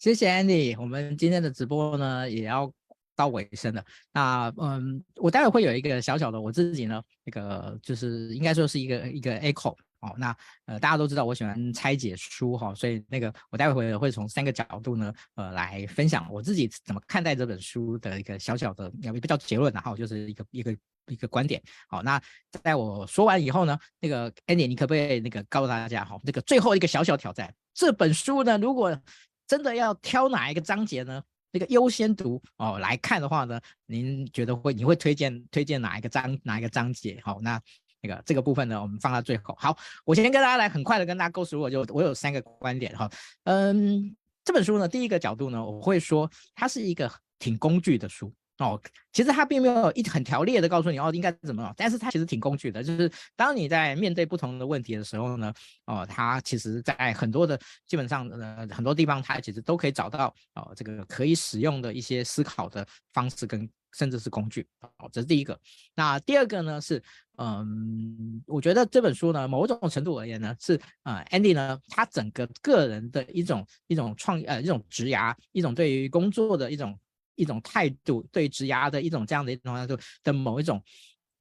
[0.04, 2.70] 谢谢 Andy，我们今天的直播呢也要
[3.16, 3.82] 到尾声了。
[4.12, 10.14] 那嗯，我待会会有一个小小的我自己呢，那个就是应该说是一个一个 echo 哦。
[10.18, 10.36] 那
[10.66, 20.76] 呃大家都知道我喜欢拆解书哈、所以那个我待会会会从三个角度呢呃来分享我自己怎么看待这本书的一个小小的也不叫结论，然后就是一个一个
[21.08, 21.64] 一个观点。
[21.88, 22.22] 好、那
[22.62, 29.02] 在我说完以后呢，那个 Andy 你可不可以那个告诉大家哈，这、那个最后一个小小挑战，这本书呢如果
[29.48, 31.22] 真的要挑哪一个章节呢？
[31.52, 37.22] 那个优先读哦来看的话呢，您觉得会你会推荐推荐哪一个章哪一个章节？
[37.24, 37.62] 好，那
[38.02, 39.56] 那个这个部分呢，我们放到最后。
[39.60, 43.08] 好，我先跟大家来很快的跟大家构思我就我有三个观点哈。
[43.44, 48.80] 嗯，这本书呢，第一个角度呢，我会说它是一个挺工具的书哦，
[49.12, 55.52] 其实他并没有一很条列的告诉你哦应该怎么，但是他其实挺工具的，就是当你在面对不同的问题的时候呢，
[55.88, 65.60] 哦，他其实在很多的基本上呃很多地方，他其实都可以找到哦这个可以使用的一些思考的方式跟甚至是工具，哦，这是第一个。
[65.96, 67.02] 那第二个呢是，
[67.40, 76.96] 嗯，我觉得这本书呢某种程度而言呢是呃 Andy 呢他整个个人的一种一种创呃一种职涯一种对于工作的一种。
[77.36, 80.84] 一种态度，对职涯的一种这样的一种态度的某一种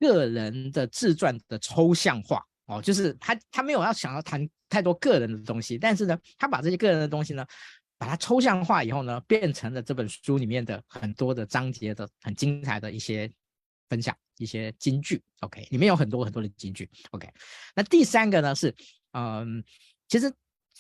[0.01, 7.47] 个人的自传的抽象化哦，就是他他没有要想要谈太多个人的东西，但是呢，他把这些个人的东西呢，
[7.99, 13.31] 把它抽象化以后呢，变成了这本书里面的很多的章节的很精彩的一些
[13.89, 15.23] 分享，一些金句。
[15.41, 16.89] OK，里面有很多很多的金句。
[17.11, 17.29] OK，
[17.75, 18.75] 那第三个呢是，
[19.13, 19.63] 嗯，
[20.09, 20.33] 其实。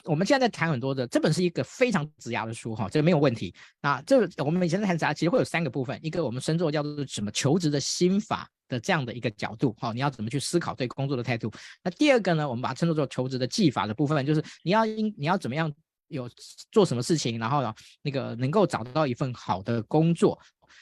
[0.04, 3.54] 我们现在在谈很多的，这本是一个非常职涯的书哈，这个没有问题。
[3.80, 11.52] 那这我们以前在谈职涯，其实会有三个部分，一个我们称作叫做什么求职的心法的这样的一个角度，哈，你要怎么去思考对工作的态度。
[11.84, 15.72] 那第二个呢，我们把它称作做求职的技法的部分，就是你要应你要怎么样
[16.08, 16.28] 有
[16.70, 17.72] 做什么事情，然后呢，
[18.02, 20.38] 那个能够找到一份好的工作。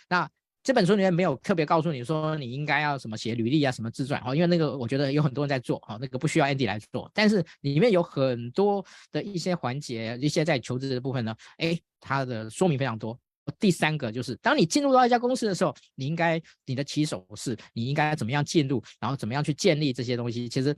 [0.09, 0.29] 那
[0.63, 7.11] 这本书里面没有特别告诉你说你应该要什么写履历啊，什么自传哦，因为那个我觉得有很多人在做啊，那个不需要 Andy 来做。
[7.15, 13.19] 但是里面有很多的一些环节，一些在求职的部分呢，哎，它的说明非常多。
[13.59, 20.49] 第三个就是，当你进入到一家公司的时候，你应该你的起手是，你应该怎么样进入，然后怎么样去建立这些东西。
[20.49, 20.77] 其实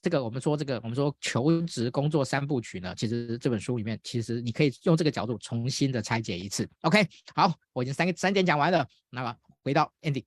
[0.00, 6.68] 这个我们说这个我们说求职工作三部曲呢，其实这本书里面其实你可以用这个角度重新的拆解一次。
[6.82, 10.24] OK，好，我已经三个三点讲完了，那么回到 ending。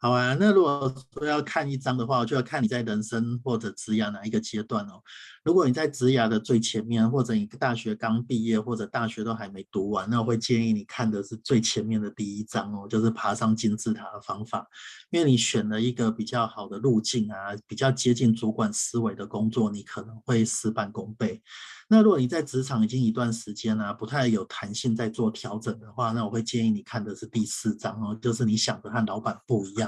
[0.00, 5.02] 好啊，那如果说要看一章的话，我就要看你在人生或者职涯哪一个阶段哦。
[5.42, 14.64] 如果你在职涯的最前面，或者你大学刚毕业，或者大学都还没读完，那我会建议你看的是最前面的第一章哦，就是爬上金字塔的方法，
[15.10, 21.42] 因为你选了一个比较好的路径啊，比较接近主管思维的工作，你可能会事半功倍。
[21.90, 29.87] 那如果你在职场已经一段时间啊，不太有弹性在做调整的话，那我会建议你看的是第四章哦，就是你想的和老板不一样，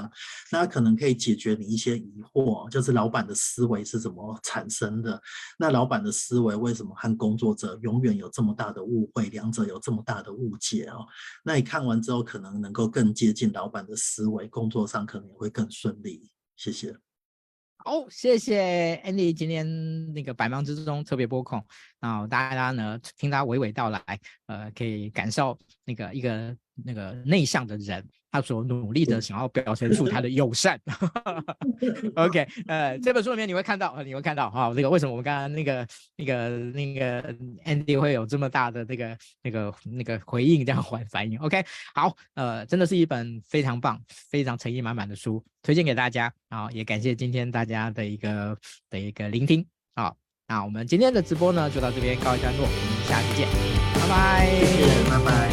[0.51, 5.21] 那可能可以解决你一些疑惑，就是老板的思维是怎么产生的，
[5.57, 11.05] 那老板的思维为什么和工作者永远有这么大的误会，两者有这么大的误解哦？
[11.43, 16.29] 那你看完之后，可能能够更接近老板的思维，工作上可能也会更顺利。
[16.55, 16.95] 谢谢。
[17.83, 21.65] 好，谢谢 Andy 今天那个百忙之中特别拨空，
[21.99, 24.01] 然后大家呢听他娓娓道来，
[24.45, 28.07] 呃，可以感受那个一个那个内向的人。
[28.31, 30.79] 他所努力的想要表现出他的友善。
[32.15, 37.33] OK，呃，这本书里面你会看到，你会看到哈，那个为什么我们刚刚那个那个那个
[37.65, 41.63] Andy 会有这么大的那个那个那个回应这样反反应？OK，
[41.93, 46.31] 好，呃，真的是一本非常棒、非常诚意满满的书，推荐给大家。
[46.49, 48.57] 啊，也感谢今天大家的一个
[48.89, 49.65] 的一个聆听。
[49.95, 50.15] 好，
[50.47, 53.47] 那我们今天的直播呢就到这边告一段落，我们下次见，
[53.95, 55.50] 拜拜，谢谢拜拜。